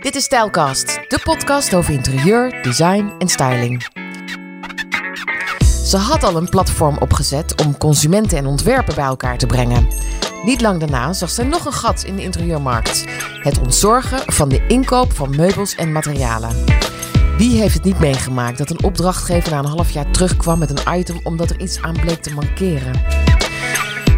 Dit 0.00 0.14
is 0.14 0.24
Stijlcast, 0.24 0.86
de 1.08 1.20
podcast 1.24 1.74
over 1.74 1.92
interieur, 1.92 2.62
design 2.62 3.12
en 3.18 3.28
styling. 3.28 3.86
Ze 5.84 5.96
had 5.96 6.22
al 6.22 6.36
een 6.36 6.48
platform 6.48 6.98
opgezet 6.98 7.64
om 7.64 7.78
consumenten 7.78 8.38
en 8.38 8.46
ontwerpen 8.46 8.94
bij 8.94 9.04
elkaar 9.04 9.38
te 9.38 9.46
brengen. 9.46 9.88
Niet 10.44 10.60
lang 10.60 10.80
daarna 10.80 11.12
zag 11.12 11.30
ze 11.30 11.44
nog 11.44 11.64
een 11.64 11.72
gat 11.72 12.02
in 12.02 12.16
de 12.16 12.22
interieurmarkt: 12.22 13.04
het 13.42 13.58
ontzorgen 13.58 14.32
van 14.32 14.48
de 14.48 14.66
inkoop 14.66 15.12
van 15.12 15.36
meubels 15.36 15.74
en 15.74 15.92
materialen. 15.92 16.64
Wie 17.36 17.60
heeft 17.60 17.74
het 17.74 17.84
niet 17.84 17.98
meegemaakt 17.98 18.58
dat 18.58 18.70
een 18.70 18.84
opdrachtgever 18.84 19.50
na 19.50 19.58
een 19.58 19.64
half 19.64 19.90
jaar 19.90 20.10
terugkwam 20.10 20.58
met 20.58 20.70
een 20.70 20.98
item 20.98 21.20
omdat 21.22 21.50
er 21.50 21.60
iets 21.60 21.82
aan 21.82 22.00
bleek 22.00 22.22
te 22.22 22.34
mankeren? 22.34 23.02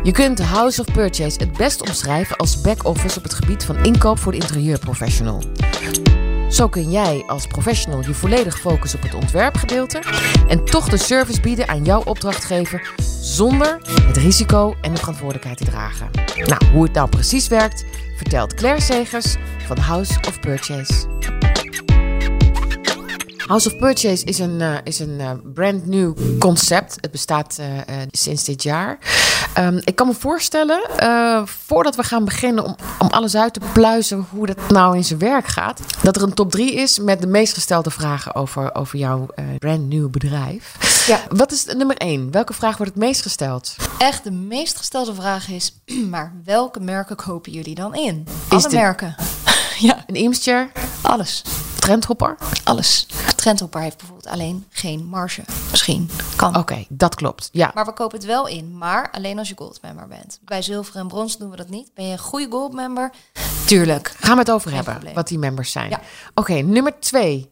Je 0.02 0.12
kunt 0.12 0.42
House 0.42 0.80
of 0.80 0.92
Purchase 0.92 1.38
het 1.38 1.52
best 1.52 1.80
omschrijven 1.80 2.36
als 2.36 2.60
back-office 2.60 3.18
op 3.18 3.22
het 3.22 3.34
gebied 3.34 3.64
van 3.64 3.84
inkoop 3.84 4.18
voor 4.18 4.32
de 4.32 4.38
interieurprofessional. 4.38 5.42
Zo 6.52 6.68
kun 6.68 6.90
jij 6.90 7.24
als 7.26 7.46
professional 7.46 8.02
je 8.02 8.14
volledig 8.14 8.58
focussen 8.58 8.98
op 8.98 9.04
het 9.04 9.14
ontwerpgedeelte 9.14 10.02
en 10.48 10.64
toch 10.64 10.88
de 10.88 10.96
service 10.96 11.40
bieden 11.40 11.68
aan 11.68 11.84
jouw 11.84 12.02
opdrachtgever 12.04 12.92
zonder 13.20 13.78
het 14.02 14.16
risico 14.16 14.74
en 14.80 14.92
de 14.92 14.98
verantwoordelijkheid 14.98 15.58
te 15.58 15.64
dragen. 15.64 16.10
Nou, 16.36 16.72
hoe 16.72 16.82
het 16.82 16.92
nou 16.92 17.08
precies 17.08 17.48
werkt, 17.48 17.84
vertelt 18.16 18.54
Claire 18.54 18.80
Segers 18.80 19.36
van 19.66 19.78
House 19.78 20.12
of 20.28 20.40
Purchase. 20.40 21.06
House 23.46 23.72
of 23.72 23.76
Purchase 23.76 24.24
is 24.24 24.38
een, 24.38 24.60
uh, 24.60 24.76
is 24.84 24.98
een 24.98 25.20
uh, 25.20 25.30
brand 25.54 25.86
new 25.86 26.14
concept. 26.38 26.96
Het 27.00 27.10
bestaat 27.10 27.58
uh, 27.60 27.66
sinds 28.10 28.44
dit 28.44 28.62
jaar. 28.62 28.98
Um, 29.58 29.80
ik 29.84 29.94
kan 29.94 30.06
me 30.06 30.14
voorstellen, 30.14 30.80
voordat 31.44 31.96
we 31.96 32.02
gaan 32.02 32.24
beginnen 32.24 32.64
om, 32.64 32.76
om 32.98 33.08
alles 33.08 33.36
uit 33.36 33.52
te 33.52 33.60
pluizen 33.72 34.26
hoe 34.30 34.46
dat 34.46 34.68
nou 34.68 34.96
in 34.96 35.04
zijn 35.04 35.18
werk 35.18 35.46
gaat, 35.46 35.80
dat 36.02 36.16
er 36.16 36.22
een 36.22 36.34
top 36.34 36.50
3 36.50 36.74
is 36.74 36.98
met 36.98 37.20
de 37.20 37.26
meest 37.26 37.54
gestelde 37.54 37.90
vragen 37.90 38.34
over, 38.34 38.74
over 38.74 38.98
jouw 38.98 39.26
brand 39.58 39.88
new 39.88 40.10
bedrijf. 40.10 40.76
Ja. 41.06 41.20
Wat 41.28 41.52
is 41.52 41.64
nummer 41.64 41.96
1? 41.96 42.30
Welke 42.30 42.52
vraag 42.52 42.76
wordt 42.76 42.92
het 42.92 43.02
meest 43.02 43.22
gesteld? 43.22 43.76
Echt 43.98 44.24
de 44.24 44.30
meest 44.30 44.76
gestelde 44.76 45.14
vraag 45.14 45.48
is, 45.48 45.74
maar 46.10 46.32
welke 46.44 46.80
merken 46.80 47.16
kopen 47.16 47.52
jullie 47.52 47.74
dan 47.74 47.94
in? 47.94 48.26
Alle 48.48 48.68
de... 48.68 48.76
merken. 48.76 49.14
ja. 49.78 50.04
Een 50.06 50.14
Eamschair? 50.14 50.70
Alles. 51.00 51.42
Trendhopper? 51.82 52.36
Alles. 52.64 53.06
Trendhopper 53.36 53.80
heeft 53.80 53.96
bijvoorbeeld 53.96 54.26
alleen 54.26 54.66
geen 54.68 55.04
marge. 55.04 55.42
Misschien. 55.70 56.10
Kan. 56.36 56.48
Oké, 56.48 56.58
okay, 56.58 56.86
dat 56.88 57.14
klopt. 57.14 57.48
Ja. 57.52 57.70
Maar 57.74 57.84
we 57.84 57.92
kopen 57.92 58.18
het 58.18 58.26
wel 58.26 58.46
in. 58.46 58.78
Maar 58.78 59.10
alleen 59.10 59.38
als 59.38 59.48
je 59.48 59.54
goldmember 59.56 60.08
bent. 60.08 60.40
Bij 60.44 60.62
zilver 60.62 60.96
en 60.96 61.08
brons 61.08 61.38
doen 61.38 61.50
we 61.50 61.56
dat 61.56 61.68
niet. 61.68 61.94
Ben 61.94 62.06
je 62.06 62.12
een 62.12 62.18
goede 62.18 62.46
goldmember? 62.50 63.12
Tuurlijk. 63.66 64.14
Gaan 64.18 64.32
we 64.32 64.38
het 64.38 64.50
over 64.50 64.72
hebben, 64.72 64.92
probleem. 64.92 65.14
wat 65.14 65.28
die 65.28 65.38
members 65.38 65.72
zijn. 65.72 65.90
Ja. 65.90 65.96
Oké, 65.96 66.40
okay, 66.40 66.60
nummer 66.60 67.00
twee. 67.00 67.50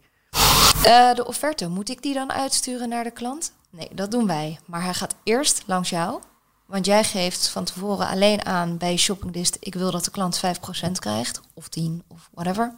Uh, 0.76 1.14
de 1.14 1.26
offerte, 1.26 1.68
moet 1.68 1.88
ik 1.88 2.02
die 2.02 2.14
dan 2.14 2.32
uitsturen 2.32 2.88
naar 2.88 3.04
de 3.04 3.10
klant? 3.10 3.52
Nee, 3.70 3.88
dat 3.92 4.10
doen 4.10 4.26
wij. 4.26 4.58
Maar 4.64 4.82
hij 4.82 4.94
gaat 4.94 5.14
eerst 5.22 5.62
langs 5.66 5.90
jou. 5.90 6.20
Want 6.66 6.86
jij 6.86 7.04
geeft 7.04 7.48
van 7.48 7.64
tevoren 7.64 8.08
alleen 8.08 8.46
aan 8.46 8.76
bij 8.76 8.90
je 8.90 8.96
shoppinglist... 8.96 9.56
ik 9.60 9.74
wil 9.74 9.90
dat 9.90 10.04
de 10.04 10.10
klant 10.10 10.40
5% 10.86 10.90
krijgt. 10.92 11.40
Of 11.54 11.68
10 11.68 12.02
of 12.08 12.28
whatever. 12.32 12.74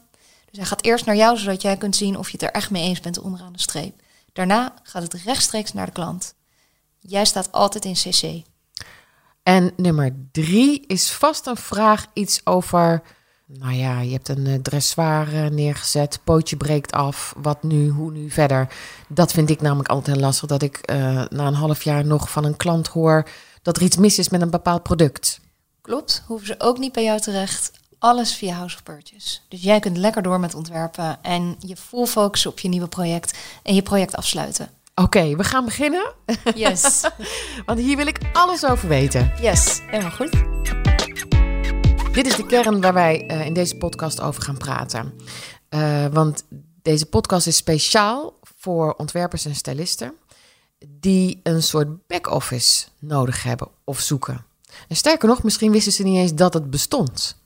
Dus 0.53 0.61
hij 0.61 0.71
gaat 0.71 0.85
eerst 0.85 1.07
naar 1.07 1.17
jou, 1.17 1.39
zodat 1.39 1.63
jij 1.63 1.77
kunt 1.77 1.97
zien 1.97 2.19
of 2.19 2.27
je 2.27 2.33
het 2.33 2.43
er 2.43 2.51
echt 2.51 2.71
mee 2.71 2.83
eens 2.83 3.01
bent 3.01 3.19
onderaan 3.19 3.53
de 3.53 3.61
streep. 3.61 4.01
Daarna 4.33 4.75
gaat 4.83 5.03
het 5.03 5.15
rechtstreeks 5.15 5.73
naar 5.73 5.87
de 5.87 5.93
klant. 5.93 6.35
Jij 6.99 7.25
staat 7.25 7.53
altijd 7.53 7.85
in 7.85 7.93
CC. 7.93 8.43
En 9.43 9.73
nummer 9.77 10.15
drie 10.33 10.87
is 10.87 11.11
vast 11.11 11.47
een 11.47 11.57
vraag 11.57 12.07
iets 12.13 12.41
over. 12.47 13.03
Nou 13.47 13.73
ja, 13.73 14.01
je 14.01 14.13
hebt 14.13 14.29
een 14.29 14.47
uh, 14.47 14.55
dressoir 14.55 15.53
neergezet, 15.53 16.21
pootje 16.25 16.57
breekt 16.57 16.93
af. 16.93 17.35
Wat 17.37 17.63
nu, 17.63 17.89
hoe 17.89 18.11
nu 18.11 18.31
verder? 18.31 18.75
Dat 19.09 19.33
vind 19.33 19.51
ik 19.51 19.61
namelijk 19.61 19.89
altijd 19.89 20.17
heel 20.17 20.25
lastig. 20.25 20.49
Dat 20.49 20.63
ik 20.63 20.91
uh, 20.91 20.97
na 21.29 21.47
een 21.47 21.55
half 21.55 21.83
jaar 21.83 22.05
nog 22.05 22.31
van 22.31 22.45
een 22.45 22.57
klant 22.57 22.87
hoor 22.87 23.29
dat 23.63 23.77
er 23.77 23.83
iets 23.83 23.97
mis 23.97 24.19
is 24.19 24.29
met 24.29 24.43
een 24.43 24.51
bepaald 24.51 24.83
product. 24.83 25.41
Klopt, 25.81 26.23
hoeven 26.27 26.47
ze 26.47 26.55
ook 26.59 26.79
niet 26.79 26.93
bij 26.93 27.05
jou 27.05 27.21
terecht 27.21 27.71
alles 28.03 28.35
via 28.35 28.55
House 28.55 28.77
of 28.77 28.83
Purchase. 28.83 29.39
Dus 29.49 29.63
jij 29.63 29.81
kunt 29.81 29.97
lekker 29.97 30.23
door 30.23 30.41
met 30.41 30.55
ontwerpen 30.55 31.23
en 31.23 31.57
je 31.59 31.77
full 31.77 32.07
focus 32.07 32.47
op 32.47 32.59
je 32.59 32.69
nieuwe 32.69 32.89
project 32.89 33.39
en 33.63 33.75
je 33.75 33.83
project 33.83 34.17
afsluiten. 34.17 34.71
Oké, 34.95 35.37
we 35.37 35.45
gaan 35.45 35.65
beginnen. 35.65 36.13
Yes. 36.55 37.09
Want 37.67 37.79
hier 37.79 37.97
wil 37.97 38.07
ik 38.07 38.19
alles 38.33 38.65
over 38.65 38.89
weten. 38.89 39.33
Yes, 39.41 39.81
helemaal 39.87 40.11
goed. 40.11 40.31
Dit 42.13 42.27
is 42.27 42.37
de 42.37 42.47
kern 42.47 42.81
waar 42.81 42.93
wij 42.93 43.31
uh, 43.31 43.47
in 43.47 43.55
deze 43.55 43.77
podcast 43.77 44.21
over 44.21 44.43
gaan 44.43 44.59
praten. 44.59 45.13
Uh, 45.71 46.07
want 46.07 46.45
deze 46.83 47.07
podcast 47.07 47.47
is 47.47 47.57
speciaal 47.57 48.39
voor 48.43 48.95
ontwerpers 48.95 49.45
en 49.45 49.55
stylisten 49.55 50.13
die 50.89 51.41
een 51.43 51.63
soort 51.63 52.07
back-office 52.07 52.87
nodig 52.99 53.43
hebben 53.43 53.69
of 53.85 54.01
zoeken. 54.01 54.45
En 54.89 54.97
sterker 54.97 55.29
nog, 55.29 55.43
misschien 55.43 55.73
wisten 55.73 55.93
ze 55.93 56.03
niet 56.03 56.19
eens 56.19 56.35
dat 56.35 56.55
het 56.55 56.71
bestond. 56.71 57.41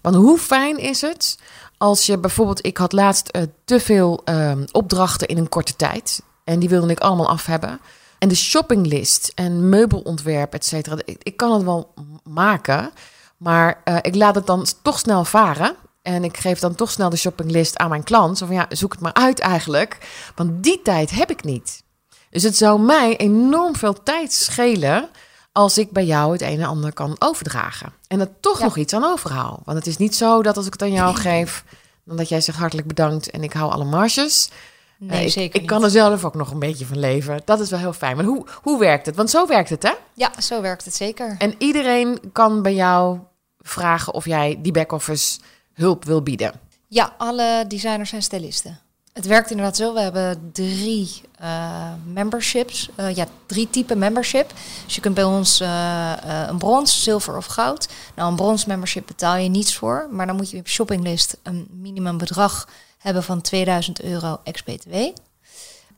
Want 0.00 0.16
hoe 0.16 0.38
fijn 0.38 0.78
is 0.78 1.00
het 1.00 1.38
als 1.80 2.06
je 2.06 2.18
bijvoorbeeld, 2.18 2.66
ik 2.66 2.76
had 2.76 2.92
laatst 2.92 3.28
uh, 3.36 3.42
te 3.64 3.80
veel 3.80 4.22
uh, 4.24 4.52
opdrachten 4.72 5.28
in 5.28 5.38
een 5.38 5.48
korte 5.48 5.76
tijd. 5.76 6.22
En 6.44 6.58
die 6.58 6.68
wilde 6.68 6.90
ik 6.90 7.00
allemaal 7.00 7.28
af 7.28 7.46
hebben. 7.46 7.80
En 8.18 8.28
de 8.28 8.34
shoppinglist 8.34 9.32
en 9.34 9.68
meubelontwerp, 9.68 10.54
et 10.54 10.64
cetera. 10.64 10.96
Ik, 11.04 11.36
kan 11.36 11.52
het 11.52 11.62
wel 11.62 11.94
maken, 12.22 12.90
maar 13.36 13.82
uh, 13.84 13.96
ik 14.00 14.14
laat 14.14 14.34
het 14.34 14.46
dan 14.46 14.66
toch 14.82 14.98
snel 14.98 15.24
varen. 15.24 15.76
En 16.02 16.24
ik 16.24 16.36
geef 16.36 16.58
dan 16.58 16.74
toch 16.74 16.90
snel 16.90 17.10
de 17.10 17.16
shoppinglist 17.16 17.78
aan 17.78 17.88
mijn 17.88 18.04
klant. 18.04 18.38
Zo 18.38 18.46
van 18.46 18.54
ja, 18.54 18.66
zoek 18.68 18.92
het 18.92 19.00
maar 19.00 19.14
uit 19.14 19.38
eigenlijk. 19.38 19.98
Want 20.34 20.62
die 20.62 20.82
tijd 20.82 21.10
heb 21.10 21.30
ik 21.30 21.44
niet. 21.44 21.82
Dus 22.30 22.42
het 22.42 22.56
zou 22.56 22.80
mij 22.80 23.16
enorm 23.16 23.76
veel 23.76 24.02
tijd 24.02 24.32
schelen 24.32 25.08
als 25.52 25.78
ik 25.78 25.90
bij 25.90 26.04
jou 26.04 26.32
het 26.32 26.42
een 26.42 26.60
en 26.60 26.66
ander 26.66 26.92
kan 26.92 27.16
overdragen. 27.18 27.92
En 28.08 28.20
er 28.20 28.40
toch 28.40 28.60
nog 28.60 28.76
iets 28.76 28.92
aan 28.92 29.04
overhaal. 29.04 29.62
Want 29.64 29.78
het 29.78 29.86
is 29.86 29.96
niet 29.96 30.16
zo 30.16 30.42
dat 30.42 30.56
als 30.56 30.66
ik 30.66 30.72
het 30.72 30.82
aan 30.82 30.92
jou 30.92 31.14
geef, 31.14 31.64
dan 32.04 32.16
dat 32.16 32.28
jij 32.28 32.40
zegt 32.40 32.58
hartelijk 32.58 32.88
bedankt 32.88 33.30
en 33.30 33.42
ik 33.42 33.52
hou 33.52 33.72
alle 33.72 33.84
marges. 33.84 34.50
Nee, 34.98 35.24
ik, 35.24 35.32
zeker 35.32 35.60
Ik 35.60 35.66
kan 35.66 35.84
er 35.84 35.90
zelf 35.90 36.24
ook 36.24 36.34
nog 36.34 36.50
een 36.50 36.58
beetje 36.58 36.86
van 36.86 36.98
leven. 36.98 37.40
Dat 37.44 37.60
is 37.60 37.70
wel 37.70 37.78
heel 37.78 37.92
fijn. 37.92 38.16
Maar 38.16 38.24
hoe, 38.24 38.46
hoe 38.62 38.78
werkt 38.78 39.06
het? 39.06 39.16
Want 39.16 39.30
zo 39.30 39.46
werkt 39.46 39.70
het, 39.70 39.82
hè? 39.82 39.92
Ja, 40.14 40.40
zo 40.40 40.60
werkt 40.60 40.84
het 40.84 40.94
zeker. 40.94 41.34
En 41.38 41.54
iedereen 41.58 42.20
kan 42.32 42.62
bij 42.62 42.74
jou 42.74 43.18
vragen 43.58 44.14
of 44.14 44.24
jij 44.24 44.58
die 44.62 44.72
back-office 44.72 45.38
hulp 45.72 46.04
wil 46.04 46.22
bieden. 46.22 46.52
Ja, 46.88 47.14
alle 47.18 47.64
designers 47.68 48.12
en 48.12 48.22
stylisten. 48.22 48.78
Het 49.12 49.26
werkt 49.26 49.50
inderdaad 49.50 49.76
zo. 49.76 49.94
We 49.94 50.00
hebben 50.00 50.50
drie 50.52 51.20
uh, 51.42 51.92
memberships. 52.04 52.88
Uh, 52.96 53.14
ja, 53.14 53.26
drie 53.46 53.70
typen 53.70 53.98
membership. 53.98 54.52
Dus 54.84 54.94
je 54.94 55.00
kunt 55.00 55.14
bij 55.14 55.24
ons 55.24 55.60
uh, 55.60 56.12
een 56.48 56.58
brons, 56.58 57.02
zilver 57.02 57.36
of 57.36 57.46
goud. 57.46 57.88
Nou, 58.14 58.30
een 58.30 58.36
brons 58.36 58.64
membership 58.64 59.06
betaal 59.06 59.36
je 59.36 59.48
niets 59.48 59.76
voor. 59.76 60.08
Maar 60.10 60.26
dan 60.26 60.36
moet 60.36 60.50
je 60.50 60.58
op 60.58 60.66
je 60.66 60.72
shoppinglist 60.72 61.36
een 61.42 61.68
minimumbedrag 61.70 62.68
hebben 62.98 63.22
van 63.22 63.40
2000 63.40 64.02
euro 64.02 64.40
ex-BTW. 64.44 64.94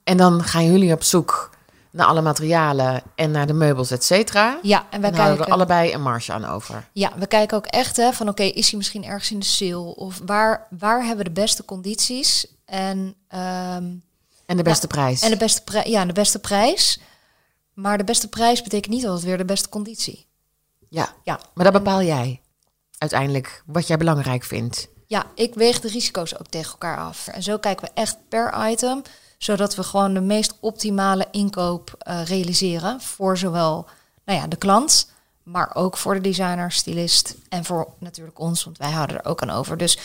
En 0.04 0.16
dan 0.16 0.44
gaan 0.44 0.64
jullie 0.64 0.92
op 0.92 1.02
zoek 1.02 1.50
naar 1.90 2.06
alle 2.06 2.20
materialen 2.20 3.02
en 3.14 3.30
naar 3.30 3.46
de 3.46 3.52
meubels, 3.52 3.90
et 3.90 4.04
cetera. 4.04 4.58
Ja, 4.62 4.86
en 4.90 5.00
wij 5.00 5.10
en 5.10 5.16
kijken 5.16 5.44
er 5.44 5.52
allebei 5.52 5.92
een 5.92 6.02
marge 6.02 6.32
aan 6.32 6.44
over. 6.44 6.88
Ja, 6.92 7.12
we 7.16 7.26
kijken 7.26 7.56
ook 7.56 7.66
echt 7.66 7.96
hè, 7.96 8.12
van 8.12 8.28
oké, 8.28 8.42
is 8.42 8.68
hij 8.68 8.78
misschien 8.78 9.04
ergens 9.04 9.30
in 9.30 9.38
de 9.38 9.46
sale 9.46 9.94
of 9.94 10.20
waar, 10.26 10.66
waar 10.78 10.98
hebben 10.98 11.24
we 11.24 11.32
de 11.32 11.40
beste 11.40 11.64
condities 11.64 12.46
en, 12.72 12.98
um, 13.34 14.02
en 14.46 14.56
de 14.56 14.62
beste 14.62 14.86
prijs. 14.86 15.22
En 15.22 15.30
de 15.30 15.36
beste, 15.36 15.62
prijs, 15.62 15.88
ja, 15.88 16.04
de 16.04 16.12
beste 16.12 16.38
prijs. 16.38 17.00
Maar 17.74 17.98
de 17.98 18.04
beste 18.04 18.28
prijs 18.28 18.62
betekent 18.62 18.94
niet 18.94 19.06
altijd 19.06 19.24
weer 19.24 19.36
de 19.36 19.44
beste 19.44 19.68
conditie. 19.68 20.26
Ja, 20.88 21.14
ja. 21.22 21.40
maar 21.54 21.64
dat 21.64 21.82
bepaal 21.82 22.02
jij 22.02 22.40
uiteindelijk 22.98 23.62
wat 23.66 23.86
jij 23.86 23.96
belangrijk 23.96 24.44
vindt. 24.44 24.88
Ja, 25.06 25.26
ik 25.34 25.54
weeg 25.54 25.80
de 25.80 25.88
risico's 25.88 26.38
ook 26.38 26.46
tegen 26.46 26.72
elkaar 26.72 26.98
af. 26.98 27.28
En 27.28 27.42
zo 27.42 27.58
kijken 27.58 27.86
we 27.86 28.00
echt 28.00 28.16
per 28.28 28.70
item, 28.70 29.02
zodat 29.38 29.74
we 29.74 29.82
gewoon 29.82 30.14
de 30.14 30.20
meest 30.20 30.54
optimale 30.60 31.26
inkoop 31.30 32.04
uh, 32.08 32.24
realiseren 32.24 33.00
voor 33.00 33.38
zowel 33.38 33.86
nou 34.24 34.38
ja, 34.38 34.46
de 34.46 34.56
klant, 34.56 35.12
maar 35.42 35.74
ook 35.74 35.96
voor 35.96 36.14
de 36.14 36.20
designer, 36.20 36.72
stylist 36.72 37.34
en 37.48 37.64
voor 37.64 37.94
natuurlijk 37.98 38.38
ons, 38.38 38.64
want 38.64 38.78
wij 38.78 38.90
houden 38.90 39.18
er 39.18 39.24
ook 39.24 39.42
aan 39.42 39.50
over. 39.50 39.76
Dus 39.76 39.98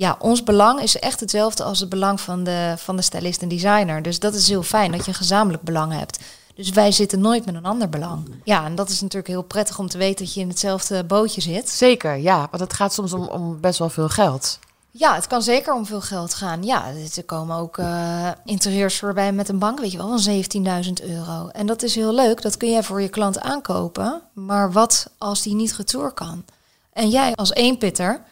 ja, 0.00 0.16
ons 0.18 0.42
belang 0.42 0.80
is 0.80 0.98
echt 0.98 1.20
hetzelfde 1.20 1.64
als 1.64 1.80
het 1.80 1.88
belang 1.88 2.20
van 2.20 2.44
de, 2.44 2.74
van 2.76 2.96
de 2.96 3.02
stylist 3.02 3.42
en 3.42 3.48
designer. 3.48 4.02
Dus 4.02 4.18
dat 4.18 4.34
is 4.34 4.48
heel 4.48 4.62
fijn 4.62 4.90
dat 4.90 5.00
je 5.00 5.08
een 5.08 5.14
gezamenlijk 5.14 5.62
belang 5.62 5.92
hebt. 5.92 6.18
Dus 6.54 6.70
wij 6.70 6.92
zitten 6.92 7.20
nooit 7.20 7.44
met 7.44 7.54
een 7.54 7.64
ander 7.64 7.88
belang. 7.88 8.34
Ja, 8.44 8.64
en 8.64 8.74
dat 8.74 8.88
is 8.88 9.00
natuurlijk 9.00 9.32
heel 9.32 9.42
prettig 9.42 9.78
om 9.78 9.88
te 9.88 9.98
weten 9.98 10.24
dat 10.24 10.34
je 10.34 10.40
in 10.40 10.48
hetzelfde 10.48 11.04
bootje 11.04 11.40
zit. 11.40 11.68
Zeker, 11.68 12.16
ja, 12.16 12.38
want 12.50 12.62
het 12.62 12.72
gaat 12.72 12.92
soms 12.92 13.12
om, 13.12 13.26
om 13.26 13.60
best 13.60 13.78
wel 13.78 13.88
veel 13.88 14.08
geld. 14.08 14.58
Ja, 14.90 15.14
het 15.14 15.26
kan 15.26 15.42
zeker 15.42 15.74
om 15.74 15.86
veel 15.86 16.00
geld 16.00 16.34
gaan. 16.34 16.62
Ja, 16.64 16.84
er 17.16 17.24
komen 17.24 17.56
ook 17.56 17.78
uh, 17.78 18.28
interieurs 18.44 18.98
voorbij 18.98 19.32
met 19.32 19.48
een 19.48 19.58
bank, 19.58 19.80
weet 19.80 19.92
je 19.92 19.98
wel, 19.98 20.18
van 20.18 20.44
17.000 20.84 21.08
euro. 21.08 21.48
En 21.48 21.66
dat 21.66 21.82
is 21.82 21.94
heel 21.94 22.14
leuk, 22.14 22.42
dat 22.42 22.56
kun 22.56 22.70
jij 22.70 22.82
voor 22.82 23.02
je 23.02 23.08
klant 23.08 23.40
aankopen. 23.40 24.22
Maar 24.32 24.72
wat 24.72 25.10
als 25.18 25.42
die 25.42 25.54
niet 25.54 25.76
retour 25.76 26.12
kan? 26.12 26.44
En 26.92 27.08
jij 27.08 27.34
als 27.34 27.52
eenpitter 27.52 28.22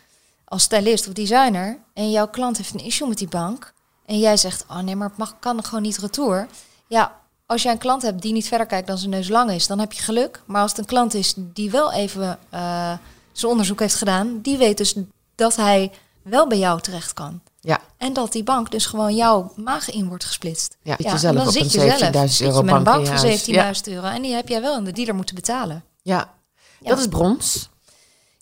als 0.48 0.62
stylist 0.62 1.06
of 1.08 1.12
designer 1.12 1.78
en 1.94 2.10
jouw 2.10 2.28
klant 2.28 2.56
heeft 2.56 2.74
een 2.74 2.84
issue 2.84 3.08
met 3.08 3.18
die 3.18 3.28
bank 3.28 3.72
en 4.06 4.18
jij 4.18 4.36
zegt, 4.36 4.64
oh 4.68 4.78
nee, 4.78 4.96
maar 4.96 5.08
het 5.08 5.16
mag, 5.16 5.36
kan 5.38 5.64
gewoon 5.64 5.82
niet 5.82 5.98
retour. 5.98 6.46
Ja, 6.86 7.20
als 7.46 7.62
jij 7.62 7.72
een 7.72 7.78
klant 7.78 8.02
hebt 8.02 8.22
die 8.22 8.32
niet 8.32 8.48
verder 8.48 8.66
kijkt 8.66 8.86
dan 8.86 8.98
zijn 8.98 9.10
neus 9.10 9.28
lang 9.28 9.50
is, 9.50 9.66
dan 9.66 9.78
heb 9.78 9.92
je 9.92 10.02
geluk. 10.02 10.42
Maar 10.46 10.62
als 10.62 10.70
het 10.70 10.80
een 10.80 10.86
klant 10.86 11.14
is 11.14 11.34
die 11.36 11.70
wel 11.70 11.92
even 11.92 12.38
uh, 12.54 12.92
zijn 13.32 13.50
onderzoek 13.50 13.80
heeft 13.80 13.94
gedaan, 13.94 14.38
die 14.42 14.56
weet 14.56 14.76
dus 14.76 14.94
dat 15.34 15.56
hij 15.56 15.92
wel 16.22 16.46
bij 16.46 16.58
jou 16.58 16.80
terecht 16.80 17.12
kan. 17.12 17.40
Ja. 17.60 17.80
En 17.96 18.12
dat 18.12 18.32
die 18.32 18.42
bank 18.42 18.70
dus 18.70 18.86
gewoon 18.86 19.14
jouw 19.14 19.52
maag 19.56 19.90
in 19.90 20.08
wordt 20.08 20.24
gesplitst. 20.24 20.76
Ja, 20.82 20.96
dan 20.96 21.46
op 21.46 21.52
zit 21.52 21.72
je 21.72 21.80
zelf 21.80 22.30
zit 22.30 22.54
je 22.54 22.62
met 22.62 22.74
een 22.74 22.82
bank 22.82 23.06
van 23.06 23.16
17.000 23.16 23.92
euro 23.92 24.06
en 24.06 24.22
die 24.22 24.34
heb 24.34 24.48
jij 24.48 24.60
wel 24.60 24.76
en 24.76 24.84
de 24.84 24.92
dealer 24.92 25.14
moeten 25.14 25.34
betalen. 25.34 25.84
Ja. 26.02 26.34
ja. 26.80 26.88
dat 26.88 26.98
is 26.98 27.08
brons. 27.08 27.68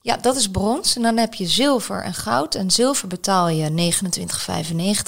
Ja, 0.07 0.17
dat 0.17 0.37
is 0.37 0.51
brons. 0.51 0.97
En 0.97 1.03
dan 1.03 1.17
heb 1.17 1.35
je 1.35 1.47
zilver 1.47 2.03
en 2.03 2.15
goud. 2.15 2.55
En 2.55 2.71
zilver 2.71 3.09
betaal 3.09 3.49
je 3.49 3.93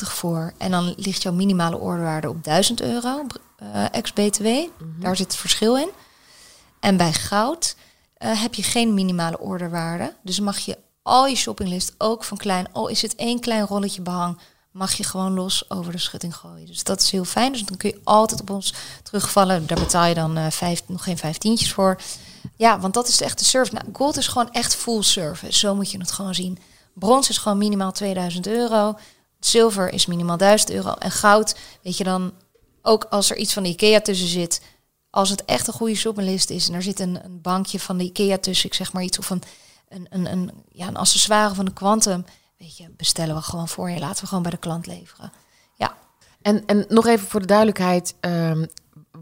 29,95 0.02 0.12
voor. 0.12 0.52
En 0.56 0.70
dan 0.70 0.94
ligt 0.96 1.22
jouw 1.22 1.32
minimale 1.32 1.78
orderwaarde 1.78 2.28
op 2.28 2.44
1000 2.44 2.80
euro, 2.80 3.26
uh, 3.62 3.84
ex-BTW. 3.90 4.44
Mhm. 4.44 4.68
Daar 5.00 5.16
zit 5.16 5.26
het 5.26 5.36
verschil 5.36 5.76
in. 5.76 5.88
En 6.80 6.96
bij 6.96 7.12
goud 7.12 7.76
uh, 8.18 8.42
heb 8.42 8.54
je 8.54 8.62
geen 8.62 8.94
minimale 8.94 9.38
orderwaarde. 9.38 10.14
Dus 10.22 10.40
mag 10.40 10.58
je 10.58 10.78
al 11.02 11.26
je 11.26 11.36
shoppinglist, 11.36 11.94
ook 11.98 12.24
van 12.24 12.36
klein, 12.36 12.72
al 12.72 12.88
is 12.88 13.02
het 13.02 13.14
één 13.14 13.40
klein 13.40 13.66
rolletje 13.66 14.02
behang, 14.02 14.38
mag 14.70 14.92
je 14.94 15.04
gewoon 15.04 15.34
los 15.34 15.70
over 15.70 15.92
de 15.92 15.98
schutting 15.98 16.36
gooien. 16.36 16.66
Dus 16.66 16.82
dat 16.82 17.02
is 17.02 17.10
heel 17.10 17.24
fijn. 17.24 17.52
Dus 17.52 17.64
dan 17.64 17.76
kun 17.76 17.90
je 17.90 18.00
altijd 18.04 18.40
op 18.40 18.50
ons 18.50 18.74
terugvallen. 19.02 19.66
Daar 19.66 19.78
betaal 19.78 20.06
je 20.06 20.14
dan 20.14 20.38
uh, 20.38 20.46
vijf, 20.50 20.82
nog 20.86 21.02
geen 21.02 21.18
vijftientjes 21.18 21.72
voor. 21.72 21.98
Ja, 22.56 22.80
want 22.80 22.94
dat 22.94 23.08
is 23.08 23.20
echt 23.20 23.38
de 23.38 23.44
service. 23.44 23.74
Nou, 23.74 23.86
gold 23.92 24.16
is 24.16 24.26
gewoon 24.26 24.50
echt 24.50 24.76
full 24.76 25.02
service. 25.02 25.58
Zo 25.58 25.74
moet 25.74 25.90
je 25.90 25.98
het 25.98 26.12
gewoon 26.12 26.34
zien. 26.34 26.58
Brons 26.94 27.28
is 27.28 27.38
gewoon 27.38 27.58
minimaal 27.58 27.92
2000 27.92 28.46
euro. 28.46 28.98
Zilver 29.40 29.92
is 29.92 30.06
minimaal 30.06 30.36
1000 30.36 30.70
euro. 30.70 30.92
En 30.92 31.10
goud, 31.10 31.56
weet 31.82 31.96
je 31.96 32.04
dan, 32.04 32.32
ook 32.82 33.04
als 33.04 33.30
er 33.30 33.36
iets 33.36 33.52
van 33.52 33.62
de 33.62 33.68
IKEA 33.68 34.00
tussen 34.00 34.28
zit. 34.28 34.60
Als 35.10 35.30
het 35.30 35.44
echt 35.44 35.66
een 35.66 35.72
goede 35.72 35.94
shoppinglist 35.94 36.50
is 36.50 36.68
en 36.68 36.74
er 36.74 36.82
zit 36.82 37.00
een, 37.00 37.24
een 37.24 37.40
bankje 37.40 37.80
van 37.80 37.98
de 37.98 38.04
IKEA 38.04 38.38
tussen, 38.38 38.68
ik 38.68 38.74
zeg 38.74 38.92
maar 38.92 39.02
iets, 39.02 39.18
of 39.18 39.30
een, 39.30 39.42
een, 39.88 40.06
een, 40.10 40.32
een, 40.32 40.50
ja, 40.68 40.86
een 40.86 40.96
accessoire 40.96 41.54
van 41.54 41.64
de 41.64 41.72
Quantum, 41.72 42.24
weet 42.58 42.76
je, 42.76 42.90
bestellen 42.96 43.34
we 43.34 43.42
gewoon 43.42 43.68
voor 43.68 43.90
je. 43.90 43.98
Laten 43.98 44.20
we 44.20 44.26
gewoon 44.26 44.42
bij 44.42 44.52
de 44.52 44.58
klant 44.58 44.86
leveren. 44.86 45.32
Ja. 45.74 45.96
En, 46.42 46.66
en 46.66 46.84
nog 46.88 47.06
even 47.06 47.28
voor 47.28 47.40
de 47.40 47.46
duidelijkheid, 47.46 48.14
um, 48.20 48.66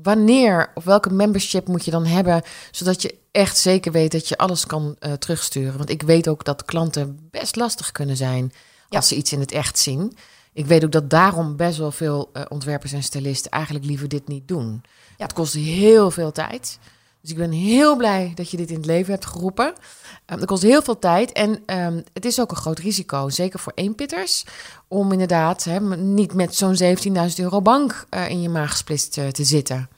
wanneer 0.06 0.70
of 0.74 0.84
welke 0.84 1.12
membership 1.12 1.68
moet 1.68 1.84
je 1.84 1.90
dan 1.90 2.06
hebben, 2.06 2.42
zodat 2.70 3.02
je 3.02 3.14
echt 3.30 3.58
zeker 3.58 3.92
weet 3.92 4.12
dat 4.12 4.28
je 4.28 4.36
alles 4.36 4.66
kan 4.66 4.96
uh, 5.00 5.12
terugsturen? 5.12 5.76
Want 5.76 5.90
ik 5.90 6.02
weet 6.02 6.28
ook 6.28 6.44
dat 6.44 6.64
klanten 6.64 7.28
best 7.30 7.56
lastig 7.56 7.92
kunnen 7.92 8.16
zijn 8.16 8.52
als 8.88 9.08
ze 9.08 9.16
iets 9.16 9.32
in 9.32 9.40
het 9.40 9.52
echt 9.52 9.78
zien. 9.78 10.16
Ik 10.52 10.66
weet 10.66 10.84
ook 10.84 10.92
dat 10.92 11.10
daarom 11.10 11.56
best 11.56 11.78
wel 11.78 11.92
veel 11.92 12.30
uh, 12.32 12.42
ontwerpers 12.48 12.92
en 12.92 13.02
stylisten 13.02 13.50
eigenlijk 13.50 13.84
liever 13.84 14.08
dit 14.08 14.28
niet 14.28 14.48
doen. 14.48 14.82
Ja. 15.16 15.24
Het 15.24 15.32
kost 15.32 15.54
heel 15.54 16.10
veel 16.10 16.32
tijd. 16.32 16.78
Dus 17.20 17.30
ik 17.30 17.36
ben 17.36 17.50
heel 17.52 17.96
blij 17.96 18.32
dat 18.34 18.50
je 18.50 18.56
dit 18.56 18.70
in 18.70 18.76
het 18.76 18.86
leven 18.86 19.12
hebt 19.12 19.26
geroepen. 19.26 19.66
Um, 19.66 20.38
dat 20.38 20.44
kost 20.44 20.62
heel 20.62 20.82
veel 20.82 20.98
tijd 20.98 21.32
en 21.32 21.62
um, 21.66 22.04
het 22.12 22.24
is 22.24 22.40
ook 22.40 22.50
een 22.50 22.56
groot 22.56 22.78
risico, 22.78 23.28
zeker 23.28 23.58
voor 23.58 23.72
eenpitters, 23.74 24.44
om 24.88 25.12
inderdaad 25.12 25.66
niet 25.96 26.34
met 26.34 26.54
zo'n 26.54 26.76
17.000 26.82 26.94
euro 27.36 27.62
bank 27.62 28.06
uh, 28.10 28.30
in 28.30 28.42
je 28.42 28.48
maag 28.48 28.70
gesplitst 28.70 29.16
uh, 29.16 29.28
te 29.28 29.44
zitten. 29.44 29.88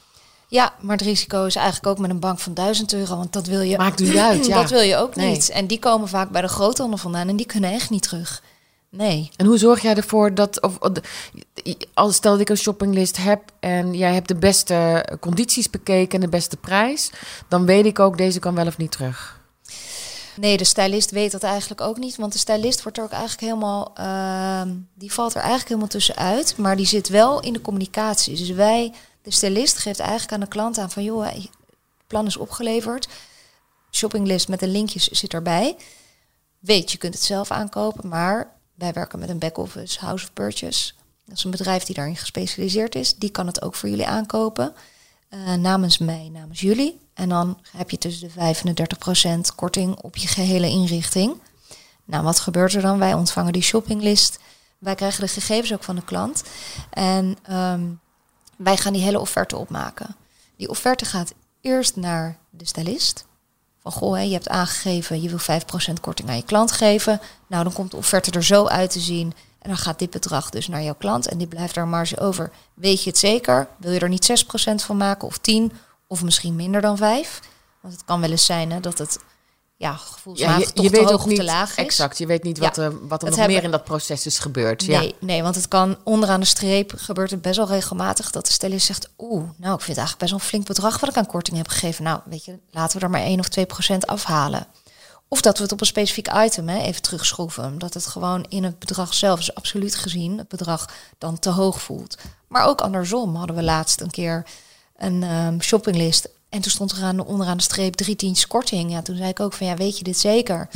Ja, 0.51 0.75
maar 0.81 0.97
het 0.97 1.07
risico 1.07 1.45
is 1.45 1.57
eigenlijk 1.57 1.87
ook 1.87 1.99
met 1.99 2.11
een 2.11 2.21
bank 2.21 2.39
van 2.39 2.55
1000 2.55 2.93
euro, 2.93 3.17
want 3.17 3.33
dat 3.33 3.47
wil 3.47 3.61
je. 3.61 3.77
Maakt 3.77 4.01
niet 4.01 4.17
uit, 4.31 4.47
ja. 4.47 4.61
Dat 4.61 4.71
wil 4.71 4.81
je 4.81 4.97
ook 4.97 5.17
nee. 5.17 5.31
niet. 5.31 5.51
En 5.51 5.67
die 5.67 5.79
komen 5.79 6.09
vaak 6.09 6.31
bij 6.31 6.41
de 6.41 6.49
groothandel 6.49 6.99
vandaan 6.99 7.29
en 7.29 7.37
die 7.37 7.47
kunnen 7.47 7.73
echt 7.73 7.91
niet 7.91 8.03
terug. 8.03 8.43
Nee. 8.91 9.31
En 9.37 9.47
hoe 9.47 9.59
zorg 9.59 9.83
jij 9.83 9.95
ervoor 9.95 10.35
dat, 10.35 10.63
of, 10.63 10.79
als 11.95 12.15
stel 12.15 12.33
dat 12.33 12.41
ik 12.41 12.49
een 12.49 12.57
shoppinglist 12.57 13.17
heb 13.17 13.43
en 13.61 13.95
jij 13.95 14.15
hebt 14.15 14.29
de 14.29 14.37
beste 14.37 15.07
condities 15.21 15.71
bekeken 15.71 16.15
en 16.15 16.21
de 16.21 16.29
beste 16.29 16.57
prijs, 16.57 17.11
dan 17.49 17.65
weet 17.65 17.87
ik 17.87 17.99
ook 17.99 18.19
deze 18.19 18.39
kan 18.39 18.55
wel 18.55 18.67
of 18.67 18.77
niet 18.77 18.93
terug. 18.93 19.39
Nee, 20.37 20.57
de 20.57 20.65
stylist 20.65 21.11
weet 21.11 21.33
dat 21.33 21.43
eigenlijk 21.43 21.81
ook 21.81 21.99
niet. 21.99 22.17
Want 22.17 22.33
de 22.33 22.39
stylist 22.39 22.83
wordt 22.83 22.99
er 22.99 23.05
ook 23.05 23.11
eigenlijk 23.11 23.41
helemaal. 23.41 23.93
Uh, 23.99 24.63
die 24.95 25.13
valt 25.13 25.31
er 25.31 25.41
eigenlijk 25.41 25.69
helemaal 25.69 25.89
tussenuit. 25.89 26.57
Maar 26.57 26.77
die 26.77 26.87
zit 26.87 27.09
wel 27.09 27.41
in 27.41 27.53
de 27.53 27.61
communicatie. 27.61 28.37
Dus 28.37 28.51
wij, 28.51 28.93
de 29.29 29.35
stylist, 29.35 29.79
geeft 29.79 30.01
eigenlijk 30.01 30.33
aan 30.33 30.41
de 30.41 30.49
klant 30.49 30.79
aan 30.79 30.91
van 30.91 31.03
joh, 31.03 31.27
het 31.27 31.51
plan 32.07 32.27
is 32.27 32.37
opgeleverd. 32.37 33.09
Shoppinglist 33.91 34.49
met 34.49 34.61
de 34.61 34.69
linkjes 34.69 35.09
zit 35.09 35.35
erbij. 35.35 35.77
Weet, 36.59 36.93
je 36.93 36.99
kunt 36.99 37.15
het 37.15 37.23
zelf 37.23 37.51
aankopen, 37.51 38.09
maar 38.09 38.57
wij 38.75 38.93
werken 38.93 39.19
met 39.19 39.29
een 39.29 39.39
back-office 39.39 39.99
House 40.01 40.25
of 40.25 40.33
Purchase. 40.33 40.93
Dat 41.25 41.37
is 41.37 41.45
een 41.45 41.51
bedrijf 41.51 41.85
die 41.85 41.95
daarin 41.95 42.17
gespecialiseerd 42.17 42.95
is. 42.95 43.15
Die 43.15 43.31
kan 43.31 43.47
het 43.47 43.63
ook 43.63 43.75
voor 43.75 43.89
jullie 43.89 44.07
aankopen. 44.07 44.75
Uh, 45.31 45.55
namens 45.55 45.99
mij, 45.99 46.29
namens 46.33 46.61
jullie. 46.61 46.99
En 47.15 47.29
dan 47.29 47.59
heb 47.77 47.91
je 47.91 47.99
tussen 47.99 48.27
de 48.27 48.33
5 48.33 48.65
en 48.65 48.75
de 48.75 48.87
30% 49.51 49.55
korting 49.55 49.97
op 49.97 50.17
je 50.17 50.29
gehele 50.29 50.69
inrichting. 50.69 51.41
Nou, 52.05 52.25
wat 52.25 52.41
gebeurt 52.41 52.75
er 52.75 52.83
dan? 52.83 52.99
Wij 52.99 53.15
ontvangen 53.15 53.53
die 53.53 53.63
shoppinglist. 53.63 54.39
Wij 54.79 54.95
krijgen 54.95 55.21
de 55.21 55.29
gegevens 55.29 55.73
ook 55.73 55.83
van 55.85 55.97
de 55.97 56.05
klant. 56.05 56.43
En 56.91 57.37
um, 57.51 58.01
wij 58.59 58.77
gaan 58.77 58.93
die 58.93 59.03
hele 59.03 59.21
offerte 59.21 59.57
opmaken. 59.57 60.17
Die 60.57 60.69
offerte 60.69 61.05
gaat 61.05 61.33
eerst 61.61 61.97
naar 61.97 62.39
de 62.51 62.67
stylist. 62.67 63.27
Van 63.79 63.93
goh, 63.93 64.15
hè, 64.15 64.21
je 64.21 64.33
hebt 64.33 64.49
aangegeven, 64.49 65.23
je 65.23 65.29
wil 65.29 65.39
5% 65.39 66.01
korting 66.01 66.29
aan 66.29 66.37
je 66.37 66.43
klant 66.43 66.73
geven. 66.73 67.21
Nou, 67.47 67.65
dan 67.65 67.73
komt 67.73 67.91
de 67.91 67.97
offerte 67.97 68.31
er 68.31 68.45
zo 68.45 68.67
uit 68.67 68.91
te 68.91 69.01
zien. 69.01 69.35
En 69.59 69.69
dan 69.69 69.77
gaat 69.77 69.99
dit 69.99 70.11
bedrag 70.11 70.51
dus 70.51 70.69
naar 70.69 70.83
jouw 70.83 70.95
klant 70.95 71.29
en 71.29 71.39
die 71.39 71.47
blijft 71.47 71.75
daar 71.75 71.89
marge 71.89 72.21
over. 72.21 72.51
Weet 72.75 73.03
je 73.03 73.11
het 73.11 73.19
zeker? 73.19 73.69
Wil 73.77 73.93
je 73.93 74.01
er 74.01 74.09
niet 74.09 74.45
6% 74.45 74.75
van 74.75 74.97
maken 74.97 75.29
of 75.29 75.39
10 75.39 75.73
of 76.07 76.23
misschien 76.23 76.57
minder 76.57 76.81
dan 76.81 76.97
5? 76.97 77.41
Want 77.81 77.95
het 77.95 78.05
kan 78.05 78.21
wel 78.21 78.31
eens 78.31 78.45
zijn 78.45 78.73
hè, 78.73 78.81
dat 78.81 78.99
het 78.99 79.19
ja, 79.79 79.93
gevoelsmatig 79.93 80.55
ja, 80.55 80.67
je, 80.67 80.73
toch 80.73 80.85
je 80.85 80.91
te 80.91 80.97
weet 80.97 81.11
hoog 81.11 81.27
niet, 81.27 81.37
te 81.37 81.45
laag 81.45 81.71
is. 81.71 81.77
Exact, 81.77 82.19
je 82.19 82.27
weet 82.27 82.43
niet 82.43 82.59
wat, 82.59 82.77
er, 82.77 83.09
wat 83.09 83.23
er 83.23 83.31
nog 83.31 83.47
meer 83.47 83.63
in 83.63 83.71
dat 83.71 83.85
proces 83.85 84.27
is 84.27 84.39
gebeurd. 84.39 84.87
Nee, 84.87 85.07
ja. 85.07 85.13
nee, 85.21 85.43
want 85.43 85.55
het 85.55 85.69
kan 85.69 85.97
onderaan 86.05 86.41
de 86.41 86.47
streep 86.47 86.93
gebeurt 86.97 87.31
het 87.31 87.43
best 87.43 87.57
wel 87.57 87.67
regelmatig 87.67 88.31
dat 88.31 88.47
de 88.47 88.53
stylist 88.53 88.87
zegt, 88.87 89.09
oeh, 89.19 89.43
nou 89.57 89.75
ik 89.75 89.81
vind 89.81 89.97
het 89.97 89.97
eigenlijk 89.97 90.19
best 90.19 90.31
wel 90.31 90.41
een 90.41 90.47
flink 90.47 90.67
bedrag 90.67 91.01
wat 91.01 91.11
ik 91.11 91.17
aan 91.17 91.27
korting 91.27 91.57
heb 91.57 91.69
gegeven. 91.69 92.05
Nou, 92.05 92.21
weet 92.25 92.45
je, 92.45 92.59
laten 92.71 92.99
we 92.99 93.05
er 93.05 93.11
maar 93.11 93.21
1 93.21 93.39
of 93.39 93.49
2 93.49 93.67
procent 93.67 94.07
afhalen. 94.07 94.67
Of 95.29 95.41
dat 95.41 95.57
we 95.57 95.63
het 95.63 95.73
op 95.73 95.81
een 95.81 95.87
specifiek 95.87 96.33
item 96.35 96.69
hè, 96.69 96.79
even 96.79 97.03
terugschroeven. 97.03 97.65
Omdat 97.65 97.95
het 97.95 98.07
gewoon 98.07 98.47
in 98.49 98.65
het 98.65 98.79
bedrag 98.79 99.15
zelf 99.15 99.39
is 99.39 99.55
absoluut 99.55 99.95
gezien 99.95 100.39
het 100.39 100.49
bedrag 100.49 100.89
dan 101.19 101.39
te 101.39 101.51
hoog 101.51 101.83
voelt. 101.83 102.19
Maar 102.49 102.67
ook 102.67 102.81
andersom 102.81 103.37
hadden 103.37 103.57
we 103.57 103.63
laatst 103.63 104.01
een 104.01 104.11
keer 104.11 104.47
een 104.97 105.23
um, 105.23 105.63
shoppinglist. 105.63 106.29
En 106.49 106.61
toen 106.61 106.71
stond 106.71 106.93
er 106.93 107.03
aan, 107.03 107.25
onderaan 107.25 107.57
de 107.57 107.63
streep 107.63 107.95
drie 107.95 108.17
tientjes 108.17 108.47
korting. 108.47 108.91
Ja, 108.91 109.03
toen 109.03 109.17
zei 109.17 109.29
ik 109.29 109.41
ook 109.41 109.53
van 109.53 109.67
ja, 109.67 109.75
weet 109.77 109.99
je 109.99 110.05
dit 110.05 110.19
zeker? 110.19 110.69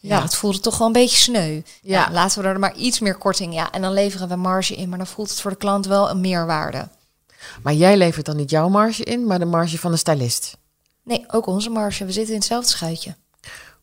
Ja, 0.00 0.16
ja, 0.16 0.22
het 0.22 0.34
voelde 0.34 0.60
toch 0.60 0.78
wel 0.78 0.86
een 0.86 0.92
beetje 0.92 1.16
sneu. 1.16 1.54
Ja. 1.54 1.62
ja. 1.82 2.12
laten 2.12 2.42
we 2.42 2.48
er 2.48 2.58
maar 2.58 2.76
iets 2.76 2.98
meer 2.98 3.16
korting. 3.16 3.54
Ja, 3.54 3.72
en 3.72 3.82
dan 3.82 3.92
leveren 3.92 4.28
we 4.28 4.36
marge 4.36 4.74
in, 4.74 4.88
maar 4.88 4.98
dan 4.98 5.06
voelt 5.06 5.30
het 5.30 5.40
voor 5.40 5.50
de 5.50 5.56
klant 5.56 5.86
wel 5.86 6.10
een 6.10 6.20
meerwaarde. 6.20 6.88
Maar 7.62 7.74
jij 7.74 7.96
levert 7.96 8.26
dan 8.26 8.36
niet 8.36 8.50
jouw 8.50 8.68
marge 8.68 9.04
in, 9.04 9.26
maar 9.26 9.38
de 9.38 9.44
marge 9.44 9.78
van 9.78 9.90
de 9.90 9.96
stylist? 9.96 10.56
Nee, 11.04 11.24
ook 11.28 11.46
onze 11.46 11.70
marge. 11.70 12.04
We 12.04 12.12
zitten 12.12 12.32
in 12.32 12.38
hetzelfde 12.38 12.70
schuitje. 12.70 13.16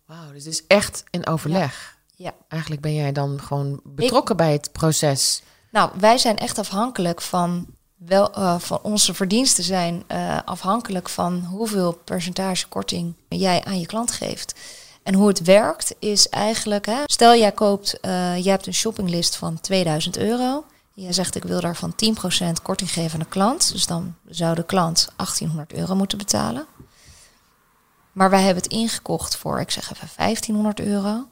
Wauw, 0.05 0.31
dus 0.31 0.43
het 0.43 0.53
is 0.53 0.63
echt 0.67 1.03
in 1.09 1.27
overleg. 1.27 1.97
Ja. 2.15 2.33
Eigenlijk 2.47 2.81
ben 2.81 2.93
jij 2.93 3.11
dan 3.11 3.41
gewoon 3.41 3.79
betrokken 3.83 4.37
bij 4.37 4.51
het 4.51 4.71
proces. 4.71 5.41
Nou, 5.71 5.91
wij 5.99 6.17
zijn 6.17 6.37
echt 6.37 6.57
afhankelijk 6.57 7.21
van 7.21 7.65
wel 7.95 8.37
uh, 8.37 8.59
van 8.59 8.79
onze 8.81 9.13
verdiensten 9.13 9.63
zijn 9.63 10.03
uh, 10.11 10.39
afhankelijk 10.45 11.09
van 11.09 11.39
hoeveel 11.43 11.93
percentage 11.93 12.67
korting 12.67 13.13
jij 13.27 13.63
aan 13.63 13.79
je 13.79 13.85
klant 13.85 14.11
geeft. 14.11 14.55
En 15.03 15.13
hoe 15.13 15.27
het 15.27 15.41
werkt 15.41 15.95
is 15.99 16.29
eigenlijk, 16.29 16.85
hè, 16.85 17.01
stel 17.05 17.35
jij 17.35 17.51
koopt, 17.51 17.97
uh, 18.01 18.37
je 18.43 18.49
hebt 18.49 18.67
een 18.67 18.73
shoppinglist 18.73 19.35
van 19.35 19.61
2000 19.61 20.17
euro. 20.17 20.65
Jij 20.93 21.13
zegt 21.13 21.35
ik 21.35 21.43
wil 21.43 21.61
daarvan 21.61 21.93
10% 21.93 22.61
korting 22.61 22.91
geven 22.91 23.13
aan 23.13 23.19
de 23.19 23.25
klant. 23.25 23.71
Dus 23.71 23.85
dan 23.85 24.15
zou 24.29 24.55
de 24.55 24.65
klant 24.65 25.09
1800 25.15 25.73
euro 25.73 25.95
moeten 25.95 26.17
betalen. 26.17 26.65
Maar 28.11 28.29
wij 28.29 28.41
hebben 28.41 28.63
het 28.63 28.71
ingekocht 28.71 29.35
voor, 29.35 29.59
ik 29.59 29.71
zeg 29.71 29.91
even 29.91 30.09
1500 30.15 30.79
euro. 30.79 31.27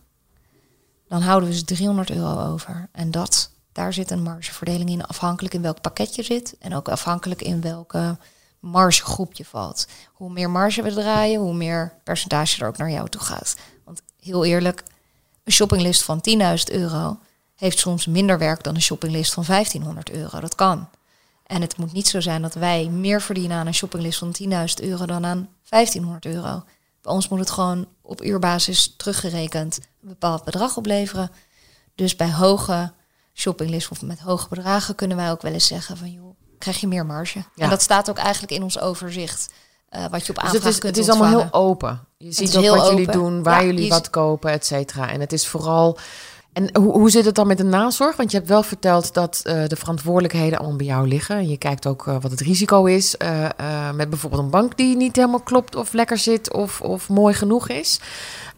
Dan 1.08 1.22
houden 1.22 1.50
we 1.50 1.56
dus 1.56 1.64
300 1.64 2.12
euro 2.12 2.52
over. 2.52 2.90
En 2.92 3.12
dat, 3.12 3.52
daar 3.74 3.94
zit 3.94 4.12
een 4.12 4.24
margeverdeling 4.24 4.90
in, 4.90 5.06
afhankelijk 5.06 5.54
in 5.54 5.62
welk 5.62 5.82
pakket 5.82 6.16
je 6.16 6.24
zit. 6.24 6.56
En 6.60 6.76
ook 6.76 6.90
afhankelijk 6.90 7.42
in 7.42 7.62
welke 7.62 8.18
margegroep 8.60 9.34
je 9.34 9.46
valt. 9.46 9.88
Hoe 10.14 10.32
meer 10.32 10.50
marge 10.50 10.82
we 10.82 10.94
draaien, 10.94 11.40
hoe 11.40 11.54
meer 11.54 11.94
percentage 12.04 12.62
er 12.62 12.68
ook 12.68 12.78
naar 12.78 12.92
jou 12.92 13.10
toe 13.10 13.22
gaat. 13.22 13.56
Want 13.84 14.02
heel 14.20 14.46
eerlijk, 14.46 14.84
een 15.44 15.52
shoppinglist 15.52 16.04
van 16.04 16.24
10.000 16.30 16.36
euro 16.72 17.20
heeft 17.56 17.80
soms 17.80 18.06
minder 18.06 18.38
werk 18.38 18.64
dan 18.64 18.76
een 18.76 18.82
shoppinglist 18.82 19.34
van 19.34 19.44
1500 19.48 20.12
euro. 20.12 20.40
Dat 20.40 20.56
kan. 20.56 20.90
En 21.44 21.62
het 21.62 21.78
moet 21.78 21.94
niet 21.94 22.08
zo 22.08 22.20
zijn 22.20 22.42
dat 22.42 22.54
wij 22.54 22.90
meer 22.90 23.22
verdienen 23.22 23.58
aan 23.58 23.68
een 23.68 23.74
shoppinglist 23.74 24.20
van 24.20 24.36
10.000 24.42 24.50
euro 24.76 25.06
dan 25.06 25.26
aan 25.26 25.50
1500 25.70 26.26
euro. 26.26 26.64
Bij 27.02 27.12
ons 27.12 27.28
moet 27.28 27.40
het 27.40 27.50
gewoon 27.50 27.88
op 28.02 28.24
uurbasis 28.24 28.94
teruggerekend 28.98 29.80
een 30.02 30.10
bepaald 30.10 30.44
bedrag 30.44 30.78
opleveren. 30.78 31.32
Dus 31.96 32.16
bij 32.16 32.32
hoge 32.32 32.92
shoppinglist 33.34 33.92
of 33.92 34.02
met 34.02 34.20
hoge 34.20 34.50
bedragen 34.50 34.96
kunnen 34.96 35.18
wij 35.18 35.32
ook 35.32 35.42
wel 35.42 35.54
eens 35.54 35.68
zeggen 35.68 35.98
van 35.98 36.12
joh, 36.12 36.36
krijg 36.58 36.80
je 36.80 36.88
meer 36.88 37.06
marge. 37.06 37.38
Ja. 37.38 37.64
En 37.64 37.70
dat 37.70 37.82
staat 37.82 38.10
ook 38.10 38.18
eigenlijk 38.18 38.54
in 38.54 38.64
ons 38.64 38.80
overzicht. 38.80 39.52
eh, 39.90 40.06
wat 40.12 40.26
je 40.26 40.30
op 40.30 40.36
Dus 40.36 40.44
aanvraag 40.44 40.64
het 40.64 40.74
is, 40.74 40.80
kunt 40.80 40.96
het 40.96 41.06
is 41.06 41.12
allemaal 41.12 41.40
heel 41.40 41.54
open. 41.54 42.00
Je 42.18 42.32
ziet 42.32 42.58
ook 42.58 42.76
wat 42.78 42.90
jullie 42.90 43.12
doen, 43.12 43.44
waar 43.44 43.60
Ja, 43.60 43.66
jullie 43.66 43.90
wat 43.90 44.10
kopen, 44.10 44.52
et 44.52 44.66
cetera. 44.66 45.10
En 45.12 45.20
het 45.20 45.34
is 45.34 45.48
vooral... 45.48 45.98
En 46.54 46.70
hoe, 46.78 46.92
hoe 46.92 47.10
zit 47.10 47.26
het 47.26 47.36
dan 47.36 47.48
met 47.48 47.58
de 47.58 47.64
nazorg? 47.64 48.16
Want 48.16 48.32
je 48.32 48.38
hebt 48.38 48.50
wel 48.50 48.64
verteld 48.64 49.14
dat 49.14 49.42
eh, 49.44 49.68
de 49.68 49.76
verantwoordelijkheden 49.76 50.60
allemaal 50.60 50.78
bij 50.78 50.86
jou 50.86 51.08
liggen. 51.08 51.36
En 51.36 51.48
je 51.48 51.58
kijkt 51.58 51.88
ook 51.88 52.08
eh, 52.08 52.16
wat 52.22 52.32
het 52.32 52.40
risico 52.42 52.86
is. 52.86 53.16
met 53.96 54.10
bijvoorbeeld 54.10 54.42
een 54.44 54.50
bank 54.50 54.78
die 54.78 54.96
niet 54.96 55.16
helemaal 55.16 55.40
klopt 55.42 55.76
of 55.76 55.94
lekker 55.94 56.18
zit 56.18 56.54
of, 56.54 56.82
of 56.82 57.10
mooi 57.10 57.34
genoeg 57.34 57.70
is. 57.70 58.00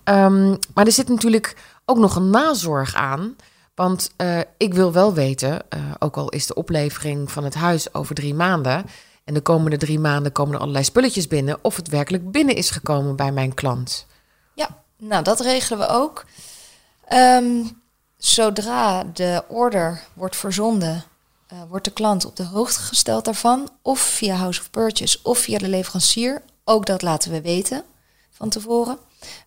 Ehm, 0.03 0.55
maar 0.73 0.85
er 0.85 0.91
zit 0.91 1.07
natuurlijk 1.09 1.55
ook 1.85 1.97
nog 1.97 2.15
een 2.15 2.29
nazorg 2.29 2.95
aan. 2.95 3.35
Want 3.75 4.11
eh, 4.15 4.39
ik 4.57 4.73
wil 4.73 4.91
wel 4.91 5.13
weten, 5.13 5.69
eh, 5.69 5.79
ook 5.99 6.17
al 6.17 6.29
is 6.29 6.47
de 6.47 6.53
oplevering 6.53 7.31
van 7.31 7.43
het 7.43 7.53
huis 7.53 7.93
over 7.93 8.15
drie 8.15 8.33
maanden. 8.33 8.85
En 9.23 9.33
de 9.33 9.41
komende 9.41 9.77
drie 9.77 9.99
maanden 9.99 10.31
komen 10.31 10.53
er 10.53 10.59
allerlei 10.59 10.83
spulletjes 10.83 11.27
binnen. 11.27 11.57
Of 11.61 11.75
het 11.75 11.87
werkelijk 11.87 12.31
binnen 12.31 12.55
is 12.55 12.69
gekomen 12.69 13.15
bij 13.15 13.31
mijn 13.31 13.53
klant. 13.53 14.05
Ja, 14.53 14.83
nou 14.97 15.23
dat 15.23 15.39
regelen 15.39 15.79
we 15.79 15.87
ook. 15.87 16.25
Ehm, 17.07 17.63
zodra 18.17 19.03
de 19.03 19.43
order 19.47 20.01
wordt 20.13 20.35
verzonden, 20.35 21.03
eh, 21.47 21.57
wordt 21.69 21.85
de 21.85 21.91
klant 21.91 22.25
op 22.25 22.35
de 22.35 22.43
hoogte 22.43 22.79
gesteld 22.79 23.25
daarvan. 23.25 23.69
Of 23.81 23.99
via 23.99 24.35
House 24.35 24.61
of 24.61 24.69
Purchase 24.69 25.19
of 25.23 25.37
via 25.37 25.57
de 25.57 25.69
leverancier. 25.69 26.41
Ook 26.63 26.85
dat 26.85 27.01
laten 27.01 27.31
we 27.31 27.41
weten 27.41 27.83
van 28.31 28.49
tevoren. 28.49 28.97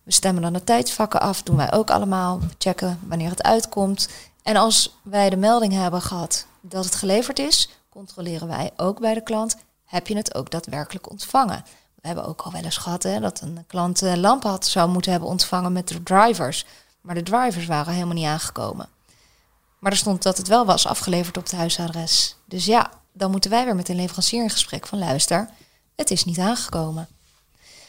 We 0.09 0.15
stemmen 0.15 0.41
dan 0.41 0.53
de 0.53 0.63
tijdsvakken 0.63 1.21
af, 1.21 1.43
doen 1.43 1.55
wij 1.55 1.73
ook 1.73 1.89
allemaal. 1.89 2.39
Checken 2.57 2.99
wanneer 3.07 3.29
het 3.29 3.43
uitkomt. 3.43 4.09
En 4.43 4.55
als 4.55 4.95
wij 5.01 5.29
de 5.29 5.37
melding 5.37 5.73
hebben 5.73 6.01
gehad 6.01 6.45
dat 6.61 6.85
het 6.85 6.95
geleverd 6.95 7.39
is, 7.39 7.69
controleren 7.89 8.47
wij 8.47 8.71
ook 8.77 8.99
bij 8.99 9.13
de 9.13 9.23
klant. 9.23 9.55
Heb 9.85 10.07
je 10.07 10.15
het 10.15 10.35
ook 10.35 10.51
daadwerkelijk 10.51 11.09
ontvangen? 11.09 11.63
We 12.01 12.07
hebben 12.07 12.25
ook 12.25 12.41
al 12.41 12.51
wel 12.51 12.63
eens 12.63 12.77
gehad 12.77 13.03
hè, 13.03 13.19
dat 13.19 13.41
een 13.41 13.63
klant 13.67 14.01
eh, 14.01 14.15
lampen 14.15 14.49
had 14.49 14.67
zou 14.67 14.89
moeten 14.89 15.11
hebben 15.11 15.29
ontvangen 15.29 15.73
met 15.73 15.87
de 15.87 16.03
drivers. 16.03 16.65
Maar 17.01 17.15
de 17.15 17.23
drivers 17.23 17.65
waren 17.65 17.93
helemaal 17.93 18.15
niet 18.15 18.25
aangekomen. 18.25 18.89
Maar 19.79 19.91
er 19.91 19.97
stond 19.97 20.23
dat 20.23 20.37
het 20.37 20.47
wel 20.47 20.65
was 20.65 20.87
afgeleverd 20.87 21.37
op 21.37 21.43
het 21.43 21.51
huisadres. 21.51 22.35
Dus 22.45 22.65
ja, 22.65 22.91
dan 23.13 23.31
moeten 23.31 23.51
wij 23.51 23.65
weer 23.65 23.75
met 23.75 23.89
een 23.89 23.95
leverancier 23.95 24.43
in 24.43 24.49
gesprek 24.49 24.87
van 24.87 24.99
luister, 24.99 25.49
het 25.95 26.11
is 26.11 26.25
niet 26.25 26.39
aangekomen. 26.39 27.07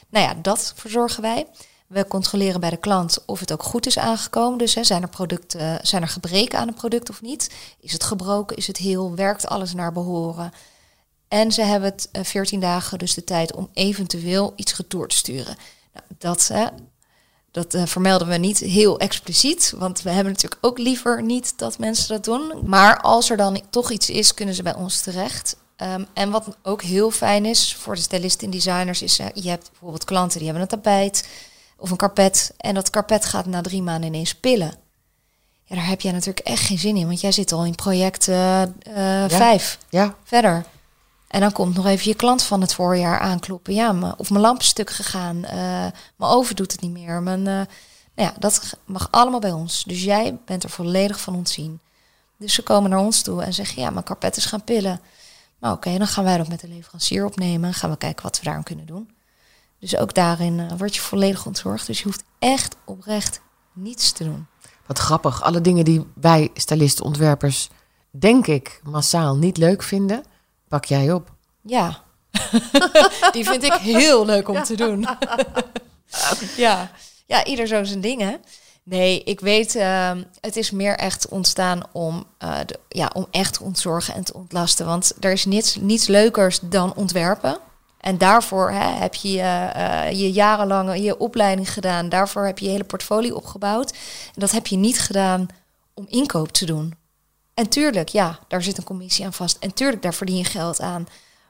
Nou 0.09 0.27
ja, 0.27 0.35
dat 0.35 0.73
verzorgen 0.77 1.23
wij. 1.23 1.47
We 1.91 2.07
controleren 2.07 2.61
bij 2.61 2.71
de 2.71 2.77
klant 2.77 3.23
of 3.27 3.41
het 3.41 3.53
ook 3.53 3.63
goed 3.63 3.87
is 3.87 3.99
aangekomen. 3.99 4.59
Dus 4.59 4.75
hè, 4.75 4.85
zijn, 4.85 5.03
er 5.03 5.09
producten, 5.09 5.79
zijn 5.83 6.03
er 6.03 6.09
gebreken 6.09 6.59
aan 6.59 6.67
het 6.67 6.77
product 6.77 7.11
of 7.11 7.23
niet? 7.23 7.51
Is 7.81 7.93
het 7.93 8.05
gebroken? 8.05 8.57
Is 8.57 8.67
het 8.67 8.77
heel? 8.77 9.15
Werkt 9.15 9.47
alles 9.47 9.75
naar 9.75 9.93
behoren? 9.93 10.53
En 11.29 11.53
ze 11.53 11.63
hebben 11.63 11.91
het 11.91 12.09
eh, 12.13 12.25
14 12.25 12.61
dagen 12.61 12.99
dus 12.99 13.15
de 13.15 13.25
tijd 13.25 13.55
om 13.55 13.69
eventueel 13.73 14.53
iets 14.57 14.77
retour 14.77 15.09
te 15.09 15.17
sturen. 15.17 15.57
Nou, 15.93 16.07
dat 16.19 16.49
hè, 16.49 16.67
dat 17.51 17.75
eh, 17.75 17.87
vermelden 17.87 18.29
we 18.29 18.37
niet 18.37 18.59
heel 18.59 18.99
expliciet, 18.99 19.75
want 19.77 20.03
we 20.03 20.11
hebben 20.11 20.33
natuurlijk 20.33 20.65
ook 20.67 20.79
liever 20.79 21.23
niet 21.23 21.59
dat 21.59 21.79
mensen 21.79 22.09
dat 22.09 22.25
doen. 22.25 22.53
Maar 22.65 23.01
als 23.01 23.31
er 23.31 23.37
dan 23.37 23.61
toch 23.71 23.91
iets 23.91 24.11
is, 24.11 24.35
kunnen 24.35 24.55
ze 24.55 24.63
bij 24.63 24.75
ons 24.75 25.01
terecht. 25.01 25.57
Ehm, 25.77 26.05
en 26.15 26.31
wat 26.31 26.57
ook 26.63 26.83
heel 26.83 27.11
fijn 27.11 27.45
is 27.45 27.75
voor 27.75 27.95
de 27.95 28.01
stylisten 28.01 28.45
en 28.45 28.51
designers, 28.51 29.03
is 29.03 29.17
je 29.17 29.49
hebt 29.49 29.71
bijvoorbeeld 29.71 30.05
klanten 30.05 30.39
die 30.39 30.49
hebben 30.49 30.63
een 30.63 30.83
tapijt 30.83 31.29
of 31.81 31.91
een 31.91 31.97
karpet. 31.97 32.55
En 32.57 32.75
dat 32.75 32.91
karpet 32.91 33.25
gaat 33.25 33.47
na 33.47 33.61
drie 33.61 33.83
maanden 33.83 34.09
ineens 34.09 34.35
pillen. 34.35 34.75
Ja, 35.65 35.77
daar 35.77 35.87
heb 35.87 36.01
jij 36.01 36.13
natuurlijk 36.13 36.47
echt 36.47 36.67
geen 36.67 36.79
zin 36.79 36.97
in, 36.97 37.07
want 37.07 37.21
jij 37.21 37.33
zit 37.33 37.53
al 37.53 37.65
in 37.65 37.75
project 37.75 38.29
uh, 38.29 38.63
uh, 38.63 39.25
vijf 39.29 39.79
Ja, 39.89 40.15
verder. 40.25 40.65
En 41.29 41.41
dan 41.41 41.53
komt 41.53 41.75
nog 41.75 41.87
even 41.87 42.09
je 42.09 42.15
klant 42.15 42.43
van 42.43 42.61
het 42.61 42.75
voorjaar 42.75 43.19
aankloppen. 43.19 43.75
Ja, 43.75 43.93
me, 43.93 44.15
of 44.17 44.31
mijn 44.31 44.43
lamp 44.43 44.61
is 44.61 44.67
stuk 44.67 44.91
gegaan. 44.91 45.37
Uh, 45.37 45.51
mijn 46.17 46.31
oven 46.33 46.57
doet 46.57 46.73
het 46.73 46.81
niet 46.81 46.91
meer. 46.91 47.23
Mijn, 47.23 47.43
nou 47.43 47.67
ja, 48.15 48.35
dat 48.39 48.77
mag 48.85 49.09
allemaal 49.11 49.41
bij 49.41 49.53
ons. 49.53 49.85
Dus 49.85 50.03
jij 50.03 50.39
bent 50.45 50.65
er 50.65 50.71
volledig 50.71 51.21
van 51.21 51.35
ontzien. 51.35 51.81
Dus 52.37 52.55
ze 52.55 52.63
komen 52.63 52.91
naar 52.91 52.99
ons 52.99 53.23
toe 53.23 53.43
en 53.43 53.55
zeggen... 53.55 53.83
ja, 53.83 53.91
mijn 53.91 54.05
karpet 54.05 54.37
is 54.37 54.45
gaan 54.45 54.65
pillen. 54.65 55.01
Nou 55.61 55.75
oké, 55.75 55.87
okay, 55.87 55.99
dan 55.99 56.07
gaan 56.07 56.25
wij 56.25 56.37
dat 56.37 56.49
met 56.49 56.61
de 56.61 56.69
leverancier 56.69 57.25
opnemen. 57.25 57.75
Gaan 57.75 57.91
we 57.91 57.97
kijken 57.97 58.23
wat 58.23 58.39
we 58.39 58.45
daaraan 58.45 58.63
kunnen 58.63 58.87
doen. 58.87 59.11
Dus 59.81 59.97
ook 59.97 60.15
daarin 60.15 60.59
uh, 60.59 60.73
word 60.77 60.95
je 60.95 61.01
volledig 61.01 61.47
ontzorgd. 61.47 61.87
Dus 61.87 61.99
je 61.99 62.05
hoeft 62.05 62.25
echt 62.39 62.77
oprecht 62.85 63.41
niets 63.73 64.13
te 64.13 64.25
doen. 64.25 64.47
Wat 64.87 64.99
grappig. 64.99 65.43
Alle 65.43 65.61
dingen 65.61 65.85
die 65.85 66.07
wij 66.15 66.51
stylisten, 66.55 67.05
ontwerpers... 67.05 67.69
denk 68.11 68.47
ik 68.47 68.81
massaal 68.85 69.37
niet 69.37 69.57
leuk 69.57 69.83
vinden 69.83 70.25
pak 70.69 70.85
jij 70.85 71.13
op. 71.13 71.33
Ja, 71.63 72.03
die 73.33 73.45
vind 73.45 73.63
ik 73.63 73.73
heel 73.73 74.25
leuk 74.25 74.49
om 74.49 74.63
te 74.63 74.75
doen. 74.75 75.07
ja. 76.57 76.91
ja, 77.27 77.45
ieder 77.45 77.67
zo 77.67 77.85
zijn 77.85 78.01
dingen. 78.01 78.41
Nee, 78.83 79.23
ik 79.23 79.41
weet, 79.41 79.75
uh, 79.75 80.11
het 80.41 80.57
is 80.57 80.71
meer 80.71 80.97
echt 80.97 81.29
ontstaan 81.29 81.83
om, 81.93 82.27
uh, 82.45 82.59
de, 82.67 82.79
ja, 82.89 83.11
om 83.15 83.27
echt 83.31 83.53
te 83.55 83.63
ontzorgen 83.63 84.15
en 84.15 84.25
te 84.25 84.35
ontlasten. 84.35 84.87
Want 84.87 85.13
er 85.21 85.33
is 85.33 85.45
niets, 85.45 85.77
niets 85.77 86.07
leukers 86.07 86.61
dan 86.63 86.95
ontwerpen. 86.95 87.59
En 88.01 88.19
daarvoor 88.19 88.71
hè, 88.71 88.99
heb 88.99 89.15
je 89.15 89.37
uh, 89.39 90.11
je 90.11 90.33
jarenlange 90.33 91.03
je 91.03 91.19
opleiding 91.19 91.73
gedaan. 91.73 92.09
Daarvoor 92.09 92.47
heb 92.47 92.59
je 92.59 92.65
je 92.65 92.71
hele 92.71 92.85
portfolio 92.85 93.35
opgebouwd. 93.35 93.91
En 94.27 94.41
dat 94.41 94.51
heb 94.51 94.67
je 94.67 94.77
niet 94.77 95.01
gedaan 95.01 95.47
om 95.95 96.07
inkoop 96.09 96.53
te 96.53 96.67
doen. 96.67 96.95
En 97.55 97.69
tuurlijk, 97.69 98.09
ja, 98.09 98.39
daar 98.49 98.63
zit 98.63 98.79
een 98.79 98.85
commissie 98.85 99.25
aan 99.25 99.33
vast. 99.33 99.57
En 99.59 99.75
tuurlijk, 99.75 100.03
daar 100.03 100.15
verdien 100.15 100.37
je 100.37 100.45
geld 100.45 100.81
aan. 100.81 101.07